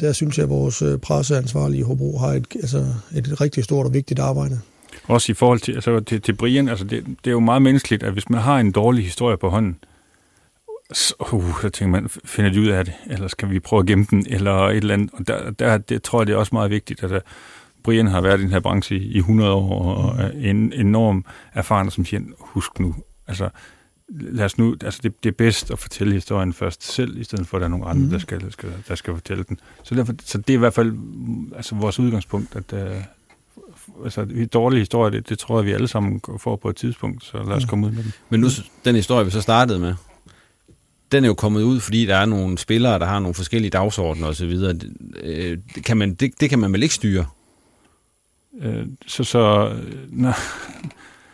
[0.00, 3.86] der synes jeg, at vores øh, presseansvarlige i Hobro har et, altså, et rigtig stort
[3.86, 4.60] og vigtigt arbejde.
[5.08, 8.02] Også i forhold til, altså, til, til Brian, altså det, det er jo meget menneskeligt,
[8.02, 9.76] at hvis man har en dårlig historie på hånden,
[10.92, 13.86] så, uh, så tænker man, finder de ud af det, eller skal vi prøve at
[13.86, 15.10] gemme den, eller et eller andet.
[15.12, 17.18] Og der, der det, tror jeg, det er også meget vigtigt, at uh,
[17.82, 21.24] Brian har været i den her branche i, i 100 år, og er en enorm
[21.54, 22.94] erfaren, som siger, husk nu,
[23.26, 23.48] altså,
[24.20, 27.46] lad os nu, altså det, det er bedst at fortælle historien først selv, i stedet
[27.46, 28.10] for at der er nogle andre, mm.
[28.10, 29.60] der, skal, der, skal, der skal fortælle den.
[29.82, 30.92] Så, derfor, så det er i hvert fald
[31.56, 36.20] altså vores udgangspunkt, at uh, altså, dårlige historie, det, det tror jeg, vi alle sammen
[36.38, 38.12] får på et tidspunkt, så lad os komme ud med den.
[38.30, 38.48] Men nu,
[38.84, 39.94] den historie, vi så startede med,
[41.12, 44.26] den er jo kommet ud, fordi der er nogle spillere, der har nogle forskellige dagsordner
[44.26, 44.50] osv.
[44.50, 44.92] Det,
[45.22, 47.26] øh, kan man, det, det kan man vel ikke styre?
[48.60, 49.74] Øh, så, så...
[50.08, 50.34] Nej.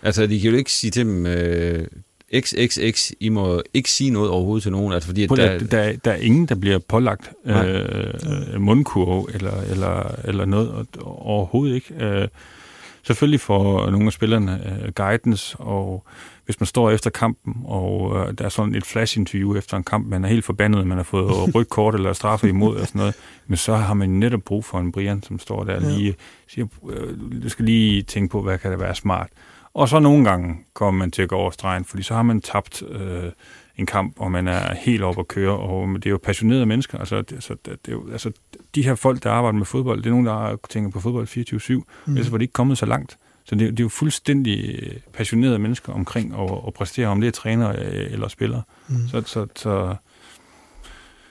[0.03, 1.87] Altså, de kan jo ikke sige til dem, øh,
[2.35, 4.93] XXX, I må ikke sige noget overhovedet til nogen.
[4.93, 10.15] Altså, fordi, at der, der, der er ingen, der bliver pålagt øh, mundkurv eller, eller,
[10.25, 11.95] eller noget overhovedet ikke.
[12.05, 12.29] Øh,
[13.03, 16.05] selvfølgelig får nogle af spillerne øh, guidance, og
[16.45, 20.07] hvis man står efter kampen, og øh, der er sådan et flash-interview efter en kamp,
[20.09, 23.15] man er helt forbandet, man har fået rødt kort eller straffe imod og sådan noget,
[23.47, 25.97] men så har man netop brug for en Brian, som står der ja.
[25.97, 26.15] lige
[26.49, 29.29] siger, øh, du skal lige tænke på, hvad kan det være smart.
[29.75, 32.41] Og så nogle gange kommer man til at gå over stregen, fordi så har man
[32.41, 33.33] tabt øh,
[33.77, 36.99] en kamp, og man er helt oppe at køre, og det er jo passionerede mennesker.
[36.99, 38.33] Altså, det, så det, det er jo, altså,
[38.75, 41.73] de her folk, der arbejder med fodbold, det er nogen, der tænker på fodbold 24-7,
[42.07, 42.13] mm.
[42.13, 43.19] ellers var de ikke kommet så langt.
[43.45, 44.81] Så det, det er jo fuldstændig
[45.13, 48.63] passionerede mennesker omkring at, at præstere, om det er træner øh, eller spiller.
[48.89, 49.09] Mm.
[49.09, 49.95] Så, så, så,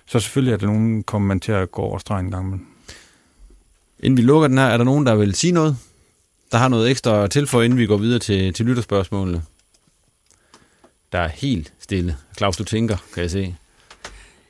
[0.05, 2.49] så selvfølgelig er der nogen, kommer man til at gå over stregen en gang.
[2.49, 2.67] Men...
[3.99, 5.77] Inden vi lukker den her, er der nogen, der vil sige noget?
[6.51, 9.41] Der har noget ekstra at tilføje, inden vi går videre til, til lytterspørgsmålene.
[11.11, 12.15] Der er helt stille.
[12.37, 13.55] Claus, du tænker, kan jeg se.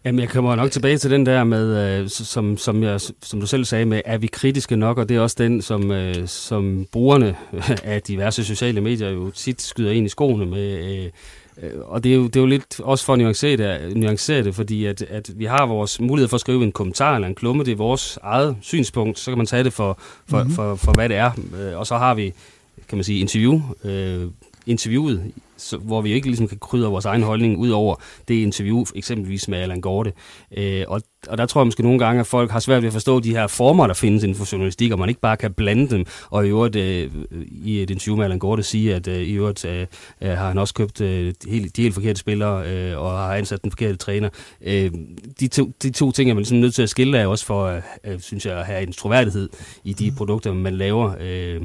[0.05, 3.47] Jamen, jeg kommer nok tilbage til den der med, øh, som, som, jeg, som du
[3.47, 4.97] selv sagde, med, er vi kritiske nok?
[4.97, 7.35] Og det er også den, som, øh, som brugerne
[7.83, 11.03] af diverse sociale medier jo tit skyder ind i skoene med.
[11.05, 11.09] Øh,
[11.81, 14.55] og det er, jo, det er jo lidt også for at nuancere det, nuancere det
[14.55, 17.63] fordi at, at vi har vores mulighed for at skrive en kommentar eller en klumme,
[17.63, 20.55] det er vores eget synspunkt, så kan man tage det for, for, mm-hmm.
[20.55, 21.31] for, for, for hvad det er.
[21.75, 22.33] Og så har vi,
[22.87, 24.27] kan man sige, interview, øh,
[24.65, 25.31] interviewet
[25.61, 27.95] så, hvor vi ikke ligesom kan krydre vores egen holdning ud over
[28.27, 30.13] det interview, eksempelvis med Allan Gorte.
[30.57, 32.93] Øh, og, og der tror jeg måske nogle gange, at folk har svært ved at
[32.93, 35.89] forstå de her former, der findes inden for journalistik, og man ikke bare kan blande
[35.89, 37.11] dem, og i øvrigt øh,
[37.51, 39.87] i et interview med Allan Gorte sige, at øh, i øvrigt øh,
[40.21, 43.35] øh har han også købt øh, de, helt, de helt forkerte spillere, øh, og har
[43.35, 44.29] ansat den forkerte træner.
[44.61, 44.91] Øh,
[45.39, 47.81] de, to, de to ting er man ligesom nødt til at skille af, også for,
[48.03, 49.49] øh, synes jeg, at have en troværdighed
[49.83, 51.13] i de produkter, man laver.
[51.19, 51.61] Øh,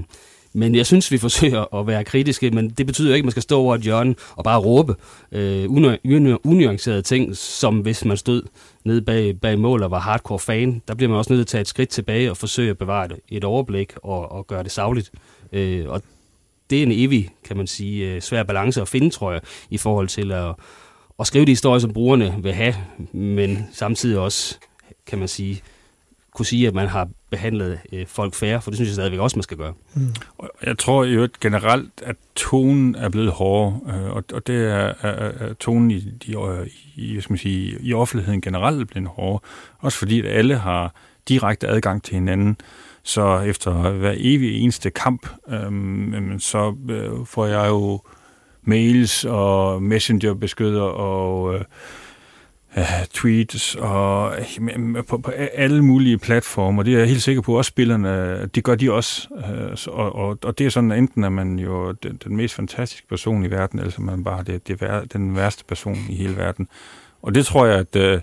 [0.57, 3.31] men jeg synes, vi forsøger at være kritiske, men det betyder jo ikke, at man
[3.31, 4.95] skal stå over et hjørne og bare råbe
[5.33, 5.67] øh,
[6.45, 8.43] unuancerede ting, som hvis man stod
[8.85, 10.83] nede bag, bag mål og var hardcore fan.
[10.89, 13.09] Der bliver man også nødt til at tage et skridt tilbage og forsøge at bevare
[13.29, 15.13] et overblik og, og gøre det savligt.
[15.53, 16.03] Øh, og
[16.71, 19.41] det er en evig, kan man sige, øh, svær balance at finde, tror jeg,
[19.71, 20.55] i forhold til at,
[21.19, 22.75] at skrive de historier, som brugerne vil have,
[23.13, 24.59] men samtidig også,
[25.07, 25.63] kan man sige,
[26.35, 29.37] kunne sige, at man har behandlet øh, folk færre, for det synes jeg stadigvæk også,
[29.37, 29.73] man skal gøre.
[29.95, 30.15] Mm.
[30.63, 35.33] Jeg tror jo generelt, at tonen er blevet hårdere, øh, og, og det er, er,
[35.49, 36.37] er tonen i, i,
[36.97, 39.41] i, skal man sige, i offentligheden generelt blevet hårdere.
[39.79, 40.95] Også fordi, at alle har
[41.29, 42.57] direkte adgang til hinanden.
[43.03, 48.01] Så efter hver evig eneste kamp, øh, så øh, får jeg jo
[48.63, 51.55] mails og messengerbeskeder og...
[51.55, 51.65] Øh,
[52.79, 56.83] øh, tweets og øh, på, på alle mulige platformer.
[56.83, 59.29] Det er jeg helt sikker på, også spillerne, det gør de også.
[59.35, 62.55] Øh, og, og, og det er sådan, at enten er man jo den, den mest
[62.55, 65.99] fantastiske person i verden, eller så er man bare det, det vær, den værste person
[66.11, 66.69] i hele verden.
[67.23, 68.21] Og det tror jeg, at øh,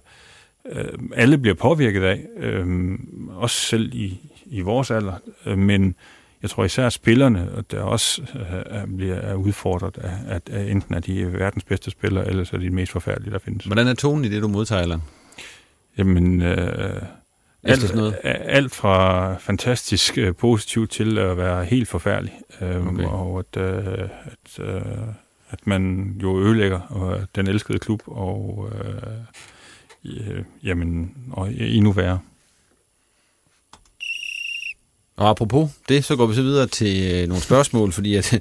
[0.71, 0.85] øh
[1.15, 2.97] alle bliver påvirket af, øh,
[3.35, 5.13] også selv i, i vores alder.
[5.45, 5.95] Øh, men
[6.41, 10.99] jeg tror især spillerne, der også øh, bliver er udfordret af, at, at enten er
[10.99, 13.65] de verdens bedste spillere, eller så er de mest forfærdelige, der findes.
[13.65, 15.01] Hvordan er tonen i det, du modtager, Allan?
[15.97, 17.01] Jamen, øh,
[17.63, 18.15] alt, noget?
[18.23, 22.33] alt fra fantastisk øh, positivt til at være helt forfærdelig.
[22.61, 23.03] Øh, okay.
[23.03, 24.81] Og at, øh, at, øh,
[25.49, 29.01] at man jo ødelægger øh, den elskede klub, og øh,
[30.05, 32.19] øh, jamen, og endnu værre.
[35.15, 38.39] Og apropos det, så går vi så videre til øh, nogle spørgsmål, fordi at,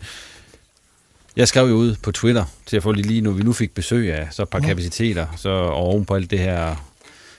[1.37, 3.75] jeg skrev jo ud på Twitter til at få lige, lige nu, vi nu fik
[3.75, 4.67] besøg af så et par ja.
[4.67, 6.77] kapaciteter, så oven på alt det her,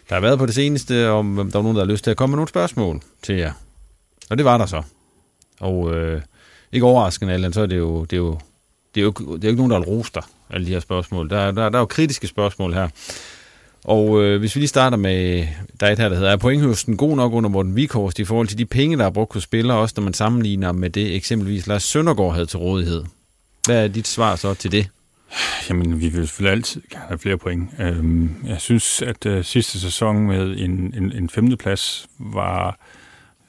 [0.10, 2.18] der har været på det seneste, om der var nogen, der har lyst til at
[2.18, 3.54] komme med nogle spørgsmål til jer.
[4.30, 4.82] Og det var der så.
[5.60, 6.22] Og øh,
[6.72, 8.40] ikke overraskende, Allan, så er det jo, det er jo,
[8.96, 10.80] det er jo, det er jo ikke nogen, der vil rose dig, alle de her
[10.80, 11.30] spørgsmål.
[11.30, 12.90] Der, der, der er jo kritiske spørgsmål her.
[13.84, 15.48] Og øh, hvis vi lige starter med,
[15.80, 18.48] der er et her, der hedder, er pointhøsten god nok under Morten Vikhorst i forhold
[18.48, 21.68] til de penge, der er brugt på spillere, også når man sammenligner med det eksempelvis
[21.68, 23.04] Lars Søndergaard havde til rådighed?
[23.66, 24.90] Hvad er dit svar så til det?
[25.70, 27.70] Jamen, vi vil selvfølgelig altid gerne have flere point.
[27.80, 32.80] Øhm, jeg synes, at øh, sidste sæson med en, en, en femteplads var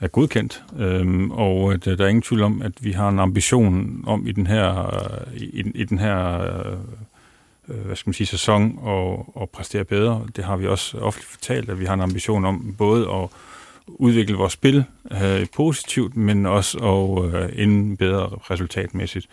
[0.00, 3.18] er godkendt, øhm, og øh, at, der er ingen tvivl om, at vi har en
[3.18, 6.78] ambition om i den her, øh, i, i den her øh, øh,
[7.72, 10.26] Øh, hvad skal man sige, sæson og, og præstere bedre.
[10.36, 13.28] Det har vi også ofte fortalt, at vi har en ambition om både at
[13.86, 14.84] udvikle vores spil
[15.22, 19.28] øh, positivt, men også at øh, ende bedre resultatmæssigt.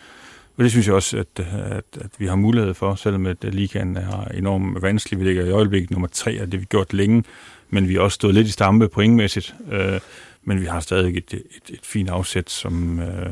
[0.56, 3.96] Og det synes jeg også, at, at, at vi har mulighed for, selvom at ligaen
[3.96, 5.20] er enormt vanskelig.
[5.20, 7.24] Vi ligger i øjeblikket nummer tre, og det har vi gjort længe,
[7.70, 9.54] men vi har også stået lidt i stampe pointmæssigt.
[9.72, 10.00] Øh,
[10.44, 13.30] men vi har stadig et, et, et fint afsæt, som, øh,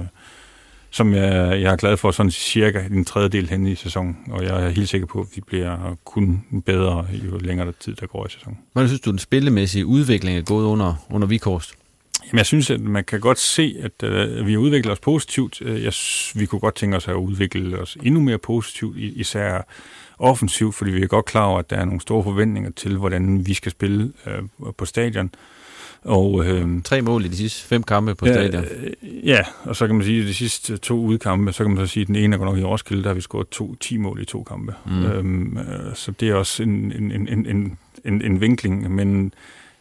[0.90, 4.64] som jeg, jeg er glad for sådan cirka en tredjedel hen i sæsonen, og jeg
[4.64, 8.30] er helt sikker på, at vi bliver kun bedre, jo længere tid der går i
[8.30, 8.58] sæsonen.
[8.72, 11.74] Hvordan synes du, den spillemæssige udvikling er gået under, under Vikhorst?
[12.26, 15.62] Jamen, jeg synes, at man kan godt se, at uh, vi har udviklet os positivt.
[15.62, 15.92] Øh, jeg,
[16.34, 19.60] vi kunne godt tænke os at udvikle os endnu mere positivt, især
[20.18, 23.46] offensivt, fordi vi er godt klar over, at der er nogle store forventninger til, hvordan
[23.46, 24.12] vi skal spille
[24.58, 25.30] uh, på stadion.
[26.04, 28.64] Og, øh, Tre mål i de sidste fem kampe på ja, stadion.
[29.24, 31.92] Ja, og så kan man sige, at de sidste to udkampe, så kan man så
[31.92, 33.96] sige, at den ene er godt nok i Roskilde, der har vi scoret to, 10
[33.96, 34.74] mål i to kampe.
[34.86, 35.04] Mm.
[35.04, 39.32] Øhm, øh, så det er også en, en, en, en, en, en vinkling, men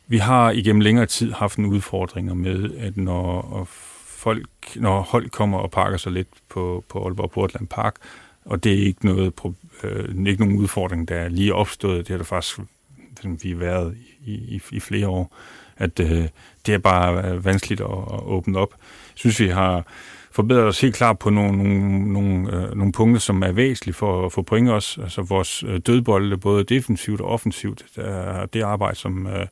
[0.07, 3.67] vi har igennem længere tid haft en udfordringer med, at når
[4.05, 7.95] folk, når hold kommer og pakker sig lidt på, på Aalborg Portland Park,
[8.45, 9.33] og det er ikke noget
[9.83, 11.97] øh, ikke nogen udfordring, der er lige opstået.
[11.97, 12.59] Det har der faktisk
[13.43, 15.35] vi været i, i, i flere år.
[15.77, 16.27] At øh,
[16.65, 18.73] det er bare øh, vanskeligt at, at åbne op.
[18.79, 19.85] Jeg synes, vi har
[20.31, 24.25] forbedret os helt klart på nogle, nogle, nogle, øh, nogle punkter, som er væsentlige for
[24.25, 24.99] at få point os.
[25.03, 27.83] Altså vores øh, dødbolde, både defensivt og offensivt.
[27.95, 29.47] Der, det arbejde, som øh,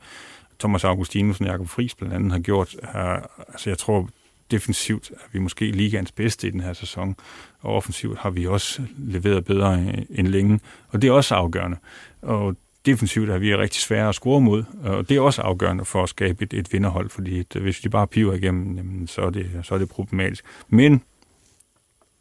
[0.60, 4.10] Thomas Augustinus og Jakob Friis blandt andet har gjort, er, altså jeg tror,
[4.52, 7.16] defensivt er vi måske ligaens bedste i den her sæson,
[7.62, 10.60] og offensivt har vi også leveret bedre øh, end længe,
[10.90, 11.78] og det er også afgørende.
[12.22, 12.56] Og
[12.86, 16.10] defensivt er vi rigtig svære at score mod, og det er også afgørende for at
[16.10, 19.52] skabe et, et vinderhold, fordi et, hvis de bare piver igennem, jamen, så, er det,
[19.64, 20.46] så er det problematisk.
[20.70, 21.02] Men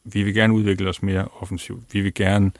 [0.04, 1.82] vi vil gerne udvikle os mere offensivt.
[1.92, 2.52] Vi vil gerne,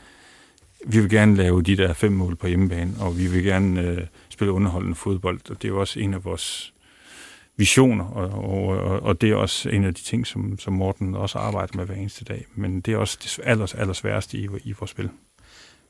[0.86, 4.00] vi vil gerne lave de der fem mål på hjemmebane, og vi vil gerne øh,
[4.28, 6.74] spille underholdende fodbold, og det er jo også en af vores
[7.57, 11.38] visioner, og, og, og det er også en af de ting, som, som Morten også
[11.38, 12.46] arbejder med hver eneste dag.
[12.55, 15.11] Men det er også det allers, allers værste i, i vores spil.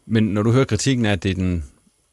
[0.07, 1.65] Men når du hører kritikken af, at det er den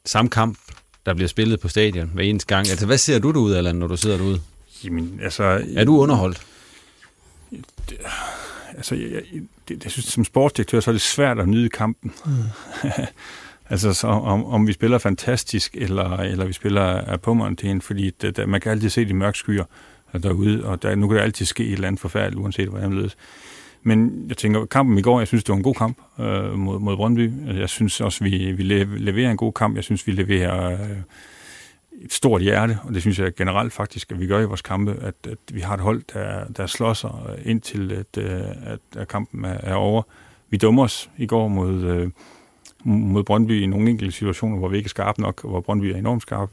[0.04, 0.58] samme kamp,
[1.06, 2.70] der bliver spillet på stadion hver eneste gang.
[2.70, 4.40] Altså, hvad ser du derude, Allan, når du sidder derude?
[4.84, 5.64] Jamen, altså...
[5.76, 6.46] Er du underholdt?
[7.90, 7.98] Det,
[8.76, 12.12] altså, jeg, jeg, det, jeg synes, som sportsdirektør, så er det svært at nyde kampen.
[12.26, 12.32] Mm.
[13.70, 18.36] altså, så om, om vi spiller fantastisk, eller, eller vi spiller af pummerentæen, fordi det,
[18.36, 19.64] der, man kan altid se de mørke skyer
[20.22, 22.98] derude, og der, nu kan det altid ske et eller andet forfærdeligt, uanset hvordan det
[22.98, 23.16] ledes.
[23.82, 26.78] Men jeg tænker, kampen i går, jeg synes, det var en god kamp øh, mod,
[26.78, 27.32] mod Brøndby.
[27.58, 28.62] Jeg synes også, vi, vi
[28.98, 29.76] leverer en god kamp.
[29.76, 30.96] Jeg synes, vi leverer øh,
[32.02, 34.92] et stort hjerte, og det synes jeg generelt faktisk, at vi gør i vores kampe,
[34.92, 38.80] at, at vi har et hold, der, der slår sig øh, indtil, at, øh, at,
[38.96, 40.02] at kampen er, er over.
[40.50, 42.10] Vi dummer os i går mod, øh,
[42.84, 45.84] mod Brøndby i nogle enkelte situationer, hvor vi ikke er skarpe nok, og hvor Brøndby
[45.84, 46.52] er enormt skarpe.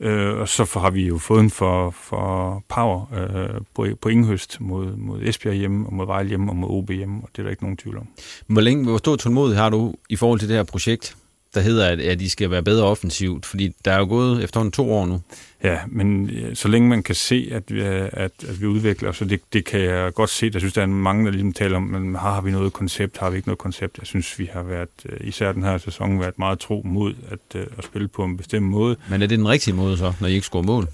[0.00, 4.60] Øh, og så har vi jo fået en for, for power øh, på, på Inghøst
[4.60, 7.42] mod, mod Esbjerg hjemme, og mod Vejle hjemme, og mod OB hjemme, og det er
[7.42, 8.08] der ikke nogen tvivl om.
[8.46, 11.16] Hvor, længe, hvor stor tålmodighed har du i forhold til det her projekt,
[11.54, 13.46] der hedder, at, at de skal være bedre offensivt?
[13.46, 15.20] Fordi der er jo gået efterhånden to år nu.
[15.64, 19.24] Ja, men øh, så længe man kan se, at vi, at, at vi udvikler så
[19.24, 20.50] det, det kan jeg godt se.
[20.52, 23.30] Jeg synes, der er mange, der ligesom taler om, men har vi noget koncept, har
[23.30, 23.98] vi ikke noget koncept?
[23.98, 27.60] Jeg synes, vi har været, øh, især den her sæson, været meget tro mod at,
[27.60, 28.96] øh, at spille på en bestemt måde.
[29.10, 30.88] Men er det den rigtige måde så, når I ikke scorer mål?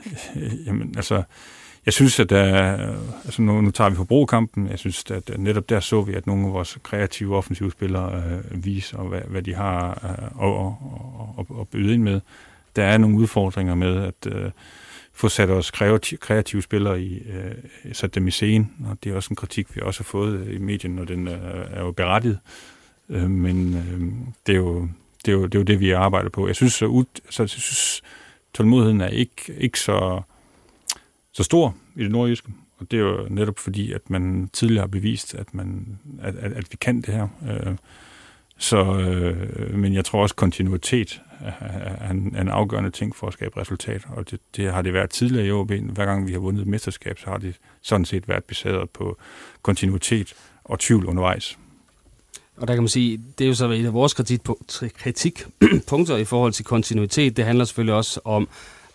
[0.66, 1.22] Jamen, altså,
[1.86, 2.76] jeg synes, at der,
[3.24, 4.68] altså nu, nu tager vi forbrugerkampen.
[4.68, 8.22] Jeg synes, at øh, netop der så vi, at nogle af vores kreative offensive spillere
[8.26, 10.56] øh, viser, hvad, hvad de har øh, at,
[11.38, 12.20] at, at, at byde ind med
[12.76, 14.50] der er nogle udfordringer med at øh,
[15.12, 17.54] få sat os kreative, kreative spillere i, øh,
[17.92, 20.58] sat dem i scenen, og det er også en kritik, vi også har fået i
[20.58, 22.38] medien, og den er, er jo berettiget.
[23.08, 24.00] Øh, men øh,
[24.46, 24.88] det, er jo,
[25.24, 26.46] det, er jo, det er jo det, vi arbejder på.
[26.46, 28.02] Jeg synes, så ud, så, jeg synes
[28.54, 30.22] tålmodigheden er ikke, ikke så,
[31.36, 32.48] så stor i det nordjyske.
[32.78, 36.52] Og det er jo netop fordi, at man tidligere har bevist, at, man, at, at,
[36.52, 37.28] at vi kan det her.
[37.50, 37.76] Øh,
[38.58, 41.22] så, øh, men jeg tror også, kontinuitet
[41.60, 45.10] er en, en afgørende ting for at skabe resultater, og det, det har det været
[45.10, 45.72] tidligere i OB.
[45.72, 49.18] Hver gang vi har vundet et mesterskab, så har det sådan set været baseret på
[49.62, 50.34] kontinuitet
[50.64, 51.58] og tvivl undervejs.
[52.56, 54.14] Og der kan man sige, det er jo så et af vores
[54.94, 57.36] kritikpunkter i forhold til kontinuitet.
[57.36, 58.48] Det handler selvfølgelig også om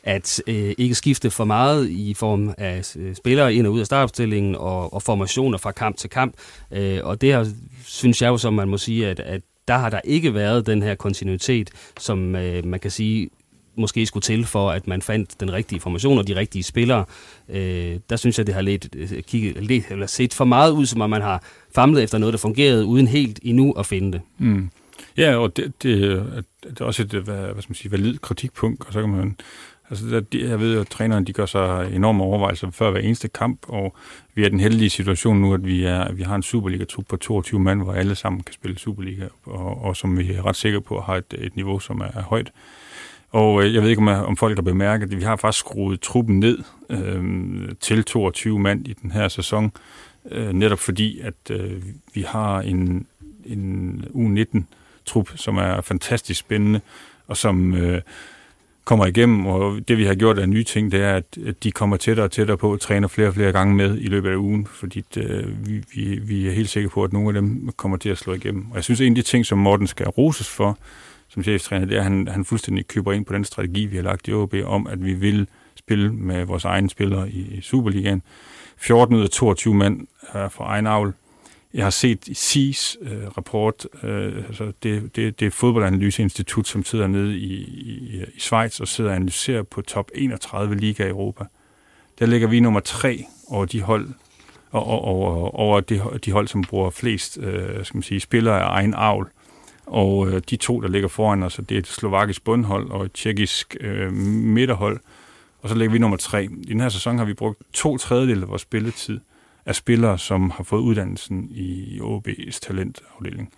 [0.03, 3.85] at øh, ikke skifte for meget i form af øh, spillere ind og ud af
[3.85, 6.33] startopstillingen og, og formationer fra kamp til kamp.
[6.71, 7.45] Øh, og det her
[7.85, 10.83] synes jeg jo, som man må sige, at, at der har der ikke været den
[10.83, 13.29] her kontinuitet, som øh, man kan sige
[13.77, 17.05] måske skulle til for, at man fandt den rigtige formation og de rigtige spillere.
[17.49, 20.85] Øh, der synes jeg, det har let, øh, kigget, let, eller set for meget ud,
[20.85, 21.43] som om man har
[21.75, 24.21] famlet efter noget, der fungerede, uden helt endnu at finde det.
[24.37, 24.69] Mm.
[25.17, 26.23] Ja, og det, det,
[26.63, 29.35] det er også et hvad, hvad skal man sige, valid kritikpunkt, og så kan man
[29.91, 33.27] Altså, der, jeg ved jo, at trænerne de gør sig enorme overvejelser før hver eneste
[33.27, 33.95] kamp, og
[34.33, 37.05] vi er i den heldige situation nu, at vi, er, at vi har en Superliga-trup
[37.09, 40.55] på 22 mand, hvor alle sammen kan spille Superliga, og, og som vi er ret
[40.55, 42.51] sikre på har et, et niveau, som er, er højt.
[43.29, 46.01] Og øh, jeg ved ikke, om, om folk har bemærket, at vi har faktisk skruet
[46.01, 46.57] truppen ned
[46.89, 49.71] øh, til 22 mand i den her sæson,
[50.31, 51.83] øh, netop fordi, at øh,
[52.13, 53.07] vi har en,
[53.45, 56.81] en U19-trup, som er fantastisk spændende,
[57.27, 57.73] og som...
[57.73, 58.01] Øh,
[58.85, 61.97] kommer igennem, og det vi har gjort af nye ting, det er, at de kommer
[61.97, 64.65] tættere og tættere på, og træner flere og flere gange med i løbet af ugen,
[64.65, 68.09] fordi det, vi, vi, vi er helt sikre på, at nogle af dem kommer til
[68.09, 68.65] at slå igennem.
[68.69, 70.77] Og jeg synes, en af de ting, som Morten skal roses for
[71.33, 74.03] som cheftræner, det er, at han, han fuldstændig køber ind på den strategi, vi har
[74.03, 78.21] lagt i OB, om at vi vil spille med vores egne spillere i, i Superligaen.
[78.77, 81.13] 14 ud af 22 mand er fra egen avl.
[81.73, 87.07] Jeg har set SIS øh, rapport, øh, altså det, det, det er fodboldanalyseinstitut, som sidder
[87.07, 91.45] nede i, i, i Schweiz og sidder og analyserer på top 31 liga i Europa.
[92.19, 94.09] Der ligger vi nummer tre over de hold,
[94.71, 98.67] og over, over de, de hold, som bruger flest øh, skal man sige, spillere af
[98.69, 99.29] egen avl.
[99.85, 103.13] Og øh, de to, der ligger foran os, det er et slovakisk bundhold og et
[103.13, 104.99] tjekkisk øh, midterhold.
[105.61, 106.43] Og så ligger vi nummer tre.
[106.43, 109.19] I den her sæson har vi brugt to tredjedel af vores spilletid
[109.65, 113.53] af spillere, som har fået uddannelsen i OB's talentafdeling.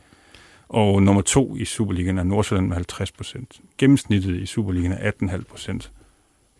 [0.69, 3.61] Og nummer to i Superligaen er Nordsjælland med 50 procent.
[3.77, 5.91] Gennemsnittet i Superligaen er 18,5 procent.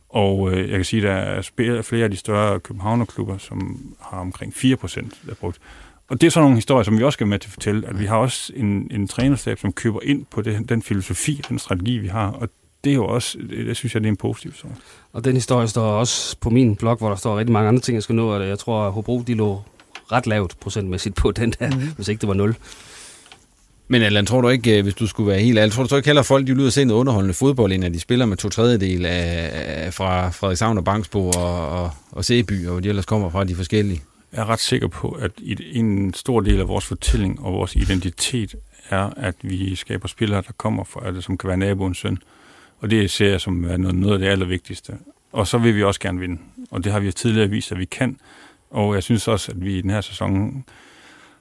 [0.10, 4.20] Og øh, jeg kan sige, at der er flere af de større københavnerklubber, som har
[4.20, 5.60] omkring 4 procent, der brugt.
[6.08, 8.00] Og det er sådan nogle historier, som vi også skal med til at fortælle, at
[8.00, 11.98] vi har også en, en trænerstab, som køber ind på det, den filosofi, den strategi,
[11.98, 12.32] vi har.
[12.32, 12.50] Og
[12.84, 14.68] det er jo også, det, det synes jeg, det er en positiv så.
[15.14, 17.96] Og den historie står også på min blog, hvor der står rigtig mange andre ting,
[17.96, 18.34] jeg skal nå.
[18.34, 19.62] Og jeg tror, at Hobro, de lå
[20.12, 21.92] ret lavt procentmæssigt på den der, mm-hmm.
[21.96, 22.56] hvis ikke det var 0.
[23.88, 26.08] Men Allan, tror du ikke, øh, hvis du skulle være helt ærlig, tror du ikke
[26.08, 28.50] heller, at folk de lyder se noget underholdende fodbold, end at de spiller med to
[28.50, 33.30] tredjedel af, fra Frederikshavn og Bangsbo og, og, og Sæby, og hvor de ellers kommer
[33.30, 34.02] fra de forskellige?
[34.34, 35.32] Jeg er ret sikker på, at
[35.74, 38.56] en stor del af vores fortælling og vores identitet
[38.90, 42.18] er, at vi skaber spillere, der kommer fra, det, som kan være naboens søn.
[42.84, 44.94] Og det ser jeg som noget, noget af det allervigtigste.
[45.32, 46.42] Og så vil vi også gerne vinde.
[46.72, 48.18] Og det har vi tidligere vist, at vi kan.
[48.72, 50.64] Og jeg synes også, at vi i den her sæson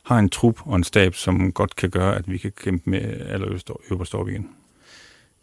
[0.03, 3.01] har en trup og en stab, som godt kan gøre, at vi kan kæmpe med
[3.01, 4.49] allerøverst op igen.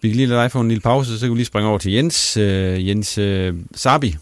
[0.02, 1.78] Vi kan lige lade dig få en lille pause, så kan vi lige springe over
[1.78, 2.38] til Jens.
[2.38, 4.16] Uh, Jens uh, Sabi.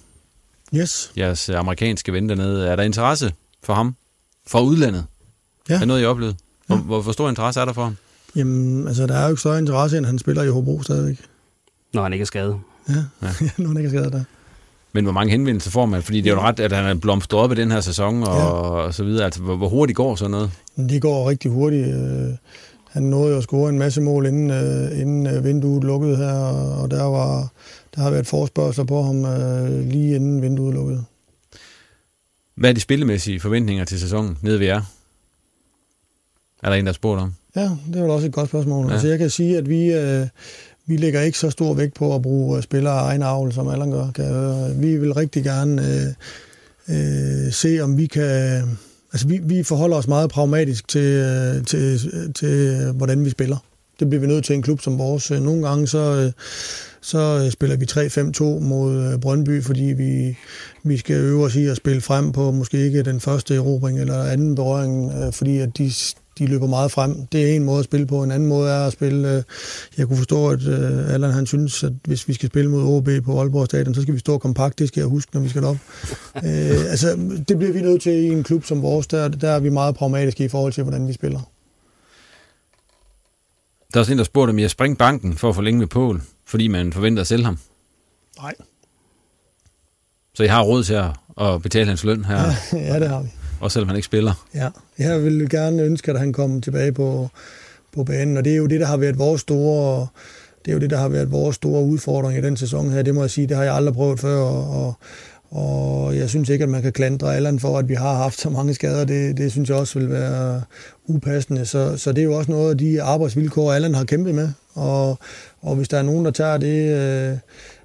[0.76, 1.12] Yes.
[1.18, 2.68] Jeres amerikanske ven dernede.
[2.68, 3.96] Er der interesse for ham?
[4.48, 5.06] Fra udlandet?
[5.70, 5.74] Ja.
[5.74, 6.36] Er det noget, I oplevet?
[6.68, 6.82] Hvor, ja.
[6.82, 7.98] hvor, hvor stor interesse er der for ham?
[8.36, 11.18] Jamen, altså, der er jo ikke større interesse, end han spiller i Hobro stadigvæk.
[11.98, 12.60] Når han ikke er skadet.
[12.90, 13.30] Ja, ja.
[13.58, 14.24] når han ikke er skadet der.
[14.94, 16.04] Men hvor mange henvendelser får man?
[16.04, 18.38] Fordi det er jo ret, at han er blomstret op i den her sæson og,
[18.38, 18.44] ja.
[18.44, 19.26] og så videre.
[19.26, 20.52] Altså, hvor, hvor hurtigt går sådan noget?
[20.76, 21.88] Det går rigtig hurtigt.
[21.88, 22.30] Øh,
[22.90, 26.34] han nåede jo at score en masse mål, inden, øh, inden øh, vinduet lukkede her,
[26.82, 27.48] og der, var,
[27.96, 29.26] der har været forspørgsel på ham
[29.90, 31.04] lige inden vinduet lukkede.
[32.56, 34.82] Hvad er de spillemæssige forventninger til sæsonen nede ved jer?
[36.64, 37.34] Er der en, der har spurgt om?
[37.56, 38.86] Ja, det var også et godt spørgsmål.
[38.86, 38.92] Ja.
[38.92, 39.94] Altså, jeg kan sige, at vi,
[40.88, 43.68] vi lægger ikke så stor vægt på at bruge øh, spillere af egen avl, som
[43.68, 44.12] Allan gør.
[44.16, 44.76] Kan høre.
[44.76, 45.82] Vi vil rigtig gerne
[46.90, 48.62] øh, øh, se, om vi kan...
[49.14, 53.30] Altså, vi, vi forholder os meget pragmatisk til, øh, til, øh, til, øh, hvordan vi
[53.30, 53.58] spiller.
[54.00, 55.32] Det bliver vi nødt til en klub som vores.
[55.32, 56.32] Nogle gange så,
[57.02, 60.38] så spiller vi 3-5-2 mod Brøndby, fordi vi,
[60.84, 64.24] vi skal øve os i at spille frem på måske ikke den første erobring eller
[64.24, 65.92] anden berøring, fordi at de,
[66.40, 67.28] de løber meget frem.
[67.32, 68.24] Det er en måde at spille på.
[68.24, 69.38] En anden måde er at spille...
[69.38, 69.44] Øh,
[69.98, 73.10] jeg kunne forstå, at øh, Allan han synes, at hvis vi skal spille mod OB
[73.26, 74.80] på Aalborg Stadion, så skal vi stå kompakt.
[74.80, 75.78] Det skal jeg huske, når vi skal op.
[76.46, 77.08] øh, altså,
[77.48, 79.08] det bliver vi nødt til i en klub som vores.
[79.08, 81.40] Der, der er vi meget pragmatiske i forhold til, hvordan vi spiller.
[83.94, 86.22] Der er også en, der spurgte, om jeg springe banken for at forlænge med Pål,
[86.46, 87.58] fordi man forventer at sælge ham.
[88.42, 88.54] Nej.
[90.34, 91.10] Så I har råd til at,
[91.42, 92.36] at betale hans løn her?
[92.36, 93.30] Ja, ja, det har vi.
[93.60, 94.46] Også selvom han ikke spiller.
[94.56, 97.30] Ja, jeg vil gerne ønske, at han kommer tilbage på,
[97.96, 100.08] på banen, og det er jo det, der har været vores store...
[100.66, 103.02] Det er jo det, der har været vores store udfordring i den sæson her.
[103.02, 104.94] Det må jeg sige, det har jeg aldrig prøvet før, og, og,
[105.52, 108.50] og jeg synes ikke, at man kan klandre Allan for, at vi har haft så
[108.50, 109.06] mange skader.
[109.06, 110.62] Det, det synes jeg også vil være
[111.06, 111.66] upassende.
[111.66, 114.50] Så, så det er jo også noget af de arbejdsvilkår, Allan har kæmpet med.
[114.74, 115.20] Og,
[115.62, 117.38] og hvis der er nogen, der tager det øh,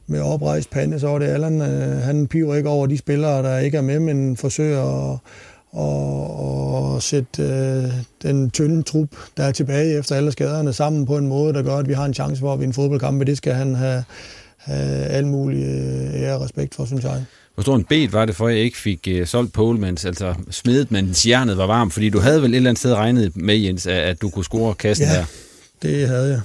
[0.07, 1.61] med oprejst pande, så er det Allan.
[1.61, 5.19] Øh, han piver ikke over de spillere, der ikke er med, men forsøger at
[5.73, 7.93] og, og sætte øh,
[8.23, 11.77] den tynde trup, der er tilbage efter alle skaderne, sammen på en måde, der gør,
[11.77, 13.25] at vi har en chance for at vinde fodboldkampe.
[13.25, 14.05] Det skal han have,
[14.57, 17.25] have al mulig øh, ære og respekt for, synes jeg.
[17.55, 20.05] Hvor stor en bed var det for, at jeg ikke fik uh, solgt Pole, mens
[20.05, 21.93] altså smedet, mens jernet var varmt?
[21.93, 24.45] Fordi du havde vel et eller andet sted regnet med, Jens, at, at du kunne
[24.45, 25.25] score kassen ja, der?
[25.83, 26.41] det havde jeg.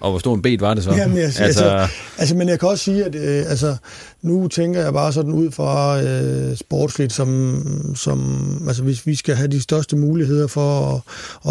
[0.00, 0.90] Og hvor stor en bed var det så?
[0.90, 1.88] Jamen, jeg, altså, altså,
[2.18, 3.76] altså, men jeg kan også sige, at øh, altså,
[4.22, 9.34] nu tænker jeg bare sådan ud fra øh, sportsligt, som, som, altså, hvis vi skal
[9.34, 11.00] have de største muligheder for at,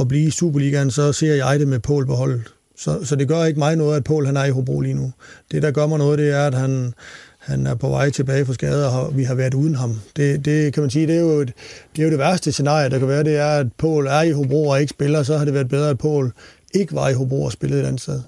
[0.01, 2.41] at blive i Superligaen, så ser jeg det med Pål på holdet.
[2.77, 5.11] Så, så det gør ikke mig noget, at Pål han er i Hobro lige nu.
[5.51, 6.93] Det, der gør mig noget, det er, at han,
[7.39, 9.99] han er på vej tilbage fra skade, og vi har været uden ham.
[10.15, 11.53] Det, det kan man sige, det er, jo et,
[11.95, 14.31] det er jo det værste scenarie, der kan være, det er, at Pål er i
[14.31, 16.33] Hobro og ikke spiller, så har det været bedre, at Pål
[16.73, 18.21] ikke var i Hobro og spillede et andet sted.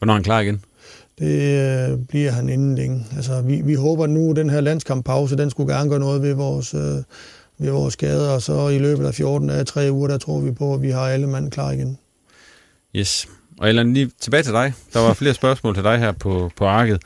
[0.00, 0.64] Hvornår er han klar igen?
[1.18, 3.06] Det øh, bliver han inden længe.
[3.16, 6.34] Altså, vi, vi håber nu, at den her landskamppause, den skulle gerne gøre noget ved
[6.34, 7.02] vores, øh,
[7.58, 10.50] ved vores skader, og så i løbet af 14 dage, tre uger, der tror vi
[10.50, 11.98] på, at vi har alle mand klar igen.
[12.96, 13.28] Yes.
[13.58, 14.72] Og Ellen, lige tilbage til dig.
[14.92, 17.02] Der var flere spørgsmål til dig her på, på arket.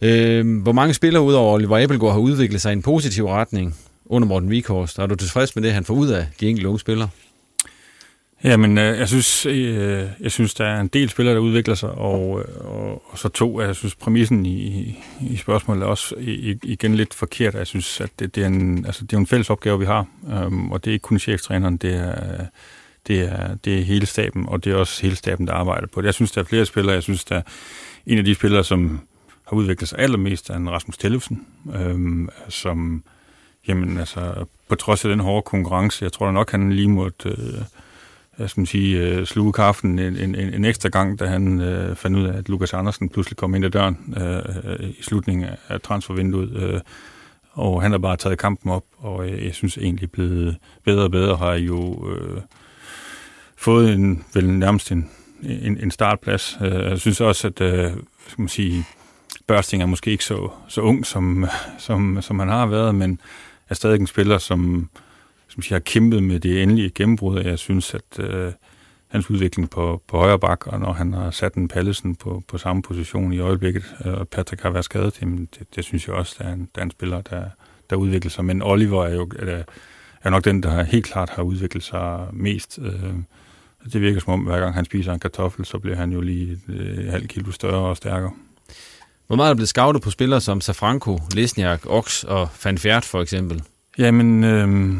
[0.00, 3.76] Øh, hvor mange spillere udover Oliver Abelgaard har udviklet sig i en positiv retning
[4.06, 4.98] under Morten Vikhorst?
[4.98, 7.08] Er du tilfreds med det, han får ud af de enkelte unge spillere?
[8.44, 11.90] Jamen, øh, jeg synes, øh, jeg synes, der er en del spillere, der udvikler sig,
[11.90, 16.14] og, øh, og, og så to, jeg synes, præmissen i, i spørgsmålet er også
[16.62, 17.54] igen lidt forkert.
[17.54, 20.06] Jeg synes, at det, det, er, en, altså, det er en fælles opgave, vi har,
[20.32, 22.46] øhm, og det er ikke kun cheftræneren, det er,
[23.06, 26.00] det, er, det er hele staben, og det er også hele staben, der arbejder på
[26.00, 26.06] det.
[26.06, 26.94] Jeg synes, der er flere spillere.
[26.94, 27.42] Jeg synes, der er
[28.06, 29.00] en af de spillere, som
[29.46, 33.02] har udviklet sig allermest, er en Rasmus Tellefsen, øhm, som,
[33.68, 37.28] jamen, altså, på trods af den hårde konkurrence, jeg tror da nok, han lige måtte...
[37.28, 37.62] Øh,
[38.38, 42.16] jeg skal sige, øh, sluge kaffen en, en, en ekstra gang, da han øh, fandt
[42.16, 45.80] ud af, at Lukas Andersen pludselig kom ind ad døren øh, øh i slutningen af
[45.80, 46.56] transfervinduet.
[46.56, 46.80] Øh,
[47.52, 51.10] og han har bare taget kampen op, og øh, jeg synes egentlig blevet bedre og
[51.10, 52.40] bedre, har jo øh,
[53.56, 55.10] fået en, vel nærmest en,
[55.42, 56.58] en, en startplads.
[56.60, 57.92] Øh, jeg synes også, at øh,
[58.28, 58.84] skal man sige,
[59.46, 61.46] Børsting er måske ikke så, så ung, som,
[61.78, 63.20] som, som han har været, men
[63.68, 64.88] er stadig en spiller, som
[65.52, 68.52] som siger, har kæmpet med det endelige gennembrud, og jeg synes, at øh,
[69.08, 72.58] hans udvikling på, på højre bak, og når han har sat en Pallesen på, på
[72.58, 76.16] samme position i øjeblikket, øh, og Patrick har været skadet, jamen, det, det synes jeg
[76.16, 77.44] også, der er en, der er en spiller, der,
[77.90, 78.44] der udvikler sig.
[78.44, 79.62] Men Oliver er jo er,
[80.22, 82.78] er nok den, der helt klart har udviklet sig mest.
[82.82, 83.14] Øh,
[83.92, 86.52] det virker som om, hver gang han spiser en kartoffel, så bliver han jo lige
[86.52, 88.32] et øh, halvt kilo større og stærkere.
[89.26, 93.22] Hvor meget er blevet scoutet på spillere som Safranco, Lesniak, Ox og Van Fjert for
[93.22, 93.62] eksempel?
[93.98, 94.94] Jamen, øh,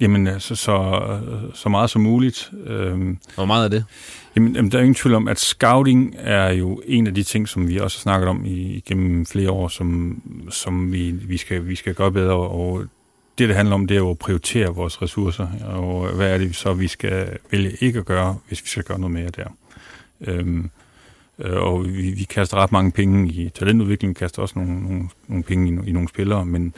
[0.00, 1.02] Jamen, altså, så,
[1.54, 2.50] så meget som muligt.
[2.66, 3.84] Øhm, Hvor meget er det?
[4.36, 7.48] Jamen, jamen, der er ingen tvivl om, at scouting er jo en af de ting,
[7.48, 11.66] som vi også har snakket om i, gennem flere år, som, som vi, vi, skal,
[11.66, 12.34] vi skal gøre bedre.
[12.34, 12.84] Og
[13.38, 15.46] det, det handler om, det er jo at prioritere vores ressourcer.
[15.64, 18.98] Og hvad er det så, vi skal vælge ikke at gøre, hvis vi skal gøre
[18.98, 19.46] noget mere der.
[20.20, 20.70] Øhm,
[21.38, 25.08] øh, og vi, vi kaster ret mange penge i talentudvikling, vi kaster også nogle, nogle,
[25.28, 26.74] nogle penge i, i nogle spillere, men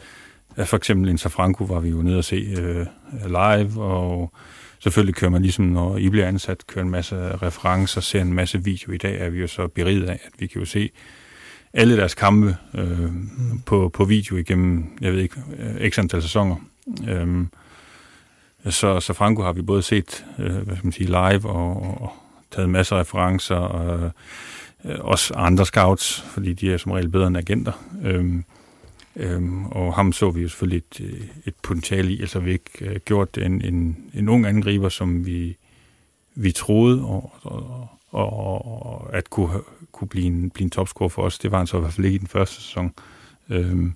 [0.57, 2.86] for eksempel en Safranco var vi jo nede og se øh,
[3.26, 4.32] live, og
[4.78, 8.64] selvfølgelig kører man ligesom, når I bliver ansat, kører en masse referencer, ser en masse
[8.64, 8.92] video.
[8.92, 10.90] I dag er vi jo så beriget af, at vi kan jo se
[11.72, 13.61] alle deres kampe øh, mm.
[13.66, 16.57] på, på video igennem, jeg ved ikke, øh, x antal sæsoner.
[17.09, 17.46] Øh,
[18.68, 22.12] så, så Franco har vi både set øh, hvad skal man sige, live og, og
[22.51, 24.11] taget masser af referencer, og
[24.84, 27.72] øh, også andre scouts, fordi de er som regel bedre end agenter.
[28.03, 28.34] Øh,
[29.16, 32.70] Øhm, og ham så vi jo selvfølgelig et, øh, et potentiale i, altså vi ikke
[32.80, 35.56] øh, gjort en, en, en ung angriber, som vi,
[36.34, 39.61] vi troede, og, og, og, og at kunne,
[39.92, 41.38] kunne blive en, blive en topscorer for os.
[41.38, 42.94] Det var han så i hvert fald ikke i den første sæson.
[43.48, 43.94] Øhm,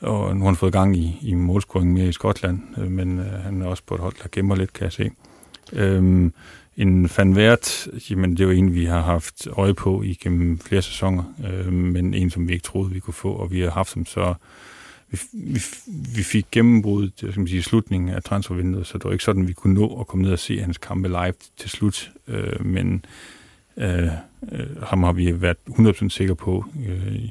[0.00, 3.26] og nu har han fået gang i, i målscoring mere i Skotland, øh, men øh,
[3.26, 5.10] han er også på et hold, der gemmer lidt, kan jeg se.
[5.72, 6.32] Øhm,
[6.76, 7.58] en Van
[8.10, 12.14] jamen det er jo en, vi har haft øje på igennem flere sæsoner, øh, men
[12.14, 14.34] en, som vi ikke troede, vi kunne få, og vi har haft som så...
[15.10, 15.60] Vi, vi,
[16.16, 19.48] vi fik gennembrud skal man sige, i slutningen af transfervinduet, så det var ikke sådan,
[19.48, 23.04] vi kunne nå at komme ned og se hans kampe live til slut, øh, men
[23.76, 24.08] øh,
[24.52, 27.28] øh, ham har vi været 100% sikre på øh,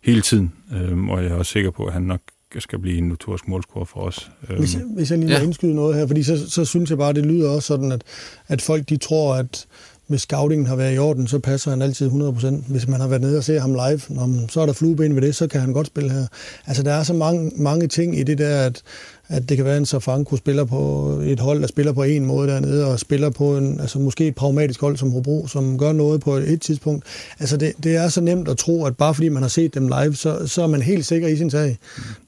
[0.00, 2.20] hele tiden, øh, og jeg er også sikker på, at han nok
[2.60, 4.30] skal blive en notorisk målscorer for os.
[4.58, 4.88] Hvis, øhm.
[4.88, 5.42] hvis jeg lige må ja.
[5.42, 8.02] indskyde noget her, fordi så, så synes jeg bare, det lyder også sådan, at,
[8.48, 9.66] at folk de tror, at
[10.06, 12.72] hvis scoutingen har været i orden, så passer han altid 100%.
[12.72, 15.22] Hvis man har været nede og se ham live, når, så er der flueben ved
[15.22, 16.26] det, så kan han godt spille her.
[16.66, 18.82] Altså, der er så mange, mange ting i det der, at,
[19.28, 22.48] at det kan være, en Safanko spiller på et hold, der spiller på en måde
[22.48, 26.20] dernede, og spiller på en, altså måske et pragmatisk hold som Hobro, som gør noget
[26.20, 27.04] på et tidspunkt.
[27.40, 29.88] Altså det, det er så nemt at tro, at bare fordi man har set dem
[29.88, 31.78] live, så, så er man helt sikker i sin sag.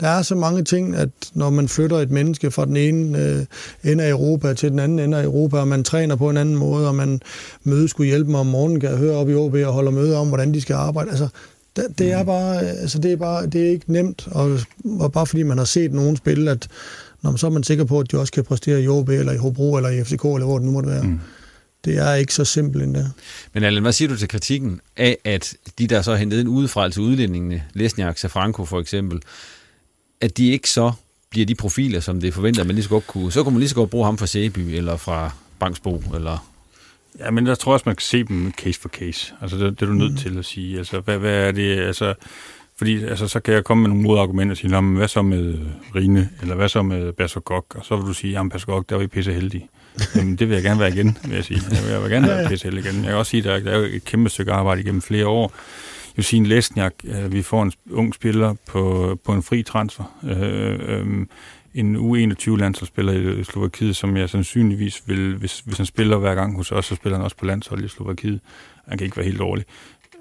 [0.01, 3.93] Der er så mange ting, at når man flytter et menneske fra den ene øh,
[3.93, 6.57] ende af Europa til den anden ende af Europa, og man træner på en anden
[6.57, 7.21] måde, og man
[7.65, 10.17] mødes skulle hjælpe dem om morgenen, kan jeg høre op i OB og holder møde
[10.17, 11.11] om, hvordan de skal arbejde.
[11.11, 11.29] Altså,
[11.77, 12.27] det, det er mm.
[12.27, 15.65] bare, altså det er bare, det er ikke nemt, og, og bare fordi man har
[15.65, 16.69] set nogen spille, at
[17.23, 19.37] når så er man sikker på, at de også kan præstere i OB, eller i
[19.37, 21.03] Hobro, eller i FCK, eller hvor det nu måtte være.
[21.03, 21.21] Mm.
[21.85, 23.07] Det er ikke så simpelt endda.
[23.53, 26.49] Men Allen, hvad siger du til kritikken af, at de der så er hentet ind
[26.49, 29.23] udefra, altså udlændingene, Lesniak, Safranco for eksempel,
[30.21, 30.93] at de ikke så
[31.31, 33.33] bliver de profiler, som det forventer, at man lige så godt kunne.
[33.33, 36.47] Så kunne man lige så godt bruge ham fra Sæby, eller fra Bangsbo, eller
[37.19, 39.35] Ja, men der tror jeg også, man kan se dem case for case.
[39.41, 40.19] Altså, det, det er du nødt mm.
[40.19, 40.79] til at sige.
[40.79, 41.79] Altså, hvad, hvad er det?
[41.81, 42.15] Altså,
[42.79, 45.59] fordi altså, så kan jeg komme med nogle modargumenter og sige, hvad så med
[45.95, 47.65] Rine, eller hvad så med Basogok?
[47.75, 49.69] Og så vil du sige, at Basogok, der var I pisse heldige.
[50.17, 51.61] Jamen, det vil jeg gerne være igen, vil jeg sige.
[51.71, 52.97] Jeg vil, jeg vil gerne være pisse heldig igen.
[52.97, 55.53] Jeg kan også sige, at der, der er et kæmpe stykke arbejde igennem flere år.
[56.19, 60.05] Josin Lesniak, øh, vi får en ung spiller på, på en fri transfer.
[60.25, 61.27] Øh, øh,
[61.77, 66.73] en U21-landsholdsspiller i Slovakiet, som jeg sandsynligvis vil, hvis, hvis han spiller hver gang hos
[66.73, 68.41] os, så spiller han også på landshold i Slovakiet.
[68.89, 69.65] Han kan ikke være helt dårlig.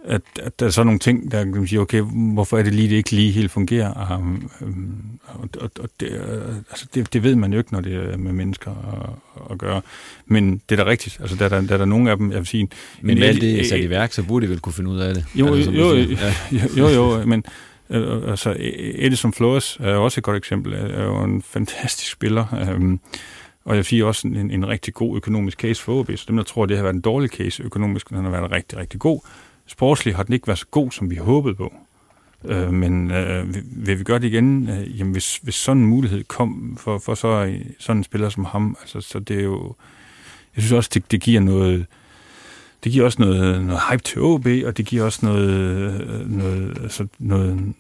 [0.07, 2.01] at, at der er så nogle ting, der kan man sige, okay,
[2.33, 4.17] hvorfor er det lige, det ikke lige helt fungerer?
[4.17, 5.49] Um, um, og
[5.79, 8.71] og det, uh, altså det, det ved man jo ikke, når det er med mennesker
[8.71, 9.81] at, at gøre.
[10.25, 11.17] Men det er da rigtigt.
[11.21, 12.69] Altså, der, der, der er der nogle af dem, jeg vil sige...
[13.01, 15.13] Men alt det er sat i værk, så burde de vel kunne finde ud af
[15.13, 15.25] det?
[15.35, 16.17] Jo, altså, jo, jo,
[16.77, 17.43] jo, jo, jo, men
[17.89, 20.73] Øh, øh, altså, e- e- Edison Flores er også et godt eksempel.
[20.73, 22.73] Er jo en fantastisk spiller.
[22.75, 22.99] Um,
[23.65, 26.11] og jeg siger også en, en rigtig god økonomisk case for OB.
[26.15, 28.77] Så dem, der tror, det har været en dårlig case økonomisk, den har været rigtig,
[28.77, 29.21] rigtig god
[29.65, 31.73] sportsligt har den ikke været så god, som vi håbede på.
[32.45, 34.69] Øh, men øh, vil vi gøre det igen?
[34.69, 38.45] Øh, jamen, hvis, hvis sådan en mulighed kom for, for så, sådan en spiller som
[38.45, 39.75] ham, altså, så det er jo...
[40.55, 41.85] Jeg synes også, det, det giver noget...
[42.85, 45.49] Det giver også noget, noget hype til OB, og det giver også noget,
[46.01, 47.73] øh, noget, altså noget,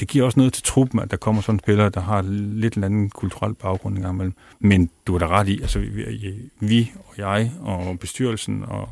[0.00, 2.22] det giver også noget til truppen, at der kommer sådan en spiller, der har
[2.52, 4.34] lidt en anden kulturel baggrund engang imellem.
[4.60, 8.88] Men du er da ret i, altså vi, vi og jeg og bestyrelsen og,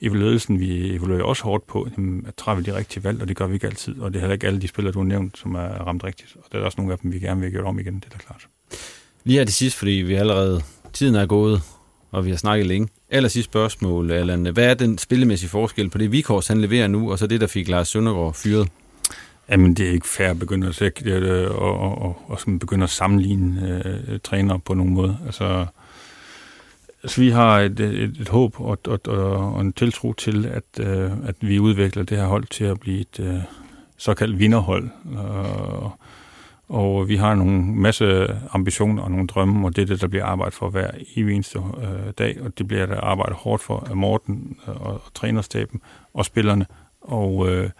[0.00, 1.88] evaluelsen, vi evaluerer også hårdt på,
[2.26, 4.00] at træffe de rigtige valg, og det gør vi ikke altid.
[4.00, 6.36] Og det er heller ikke alle de spillere, du har nævnt, som er ramt rigtigt.
[6.36, 8.10] Og der er også nogle af dem, vi gerne vil gøre om igen, det er
[8.10, 8.48] da klart.
[9.24, 10.62] Lige her til sidst, fordi vi allerede,
[10.92, 11.62] tiden er gået,
[12.16, 12.88] og vi har snakket længe.
[13.10, 14.46] Aller sidste spørgsmål, Allan.
[14.46, 17.46] Hvad er den spillemæssige forskel på det, Vikors han leverer nu, og så det, der
[17.46, 18.68] fik Lars Søndergaard fyret?
[19.50, 22.84] Jamen, det er ikke fair at begynde at, sætte, øh, og, og, og, og begynde
[22.84, 25.18] at sammenligne øh, øh træner på nogen måde.
[25.26, 25.66] Altså,
[27.02, 29.00] Altså, vi har et, øh, et, et håb og, og,
[29.54, 33.00] og en tiltro til, at, øh, at vi udvikler det her hold til at blive
[33.00, 33.38] et øh,
[33.96, 34.88] såkaldt vinderhold.
[35.16, 35.98] Og,
[36.68, 40.24] og vi har nogle masse ambitioner og nogle drømme, og det er det, der bliver
[40.24, 43.96] arbejdet for hver evig eneste øh, dag, og det bliver der arbejdet hårdt for af
[43.96, 45.80] Morten øh, og, og trænerstaben
[46.14, 46.66] og spillerne.
[47.00, 47.70] Og øh,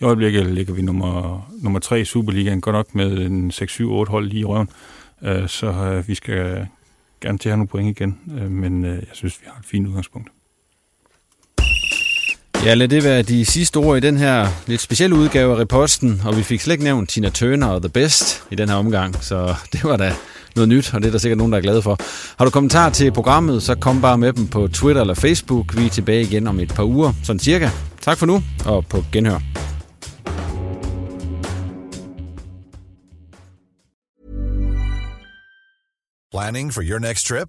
[0.00, 4.26] i øjeblikket ligger vi nummer, nummer tre i Superligaen, godt nok med en 6-7-8 hold
[4.26, 4.68] lige i røven.
[5.22, 6.66] Øh, så øh, vi skal
[7.20, 9.66] gerne til at have nogle point igen, øh, men øh, jeg synes, vi har et
[9.66, 10.28] fint udgangspunkt.
[12.64, 16.22] Ja, lad det være de sidste ord i den her lidt specielle udgave af Reposten,
[16.24, 19.24] og vi fik slet ikke nævnt Tina Turner og The Best i den her omgang,
[19.24, 20.14] så det var da
[20.56, 21.98] noget nyt, og det er der sikkert nogen, der er glade for.
[22.38, 25.76] Har du kommentar til programmet, så kom bare med dem på Twitter eller Facebook.
[25.76, 27.70] Vi er tilbage igen om et par uger, sådan cirka.
[28.00, 29.38] Tak for nu, og på genhør.
[36.32, 37.48] Planning for your next trip?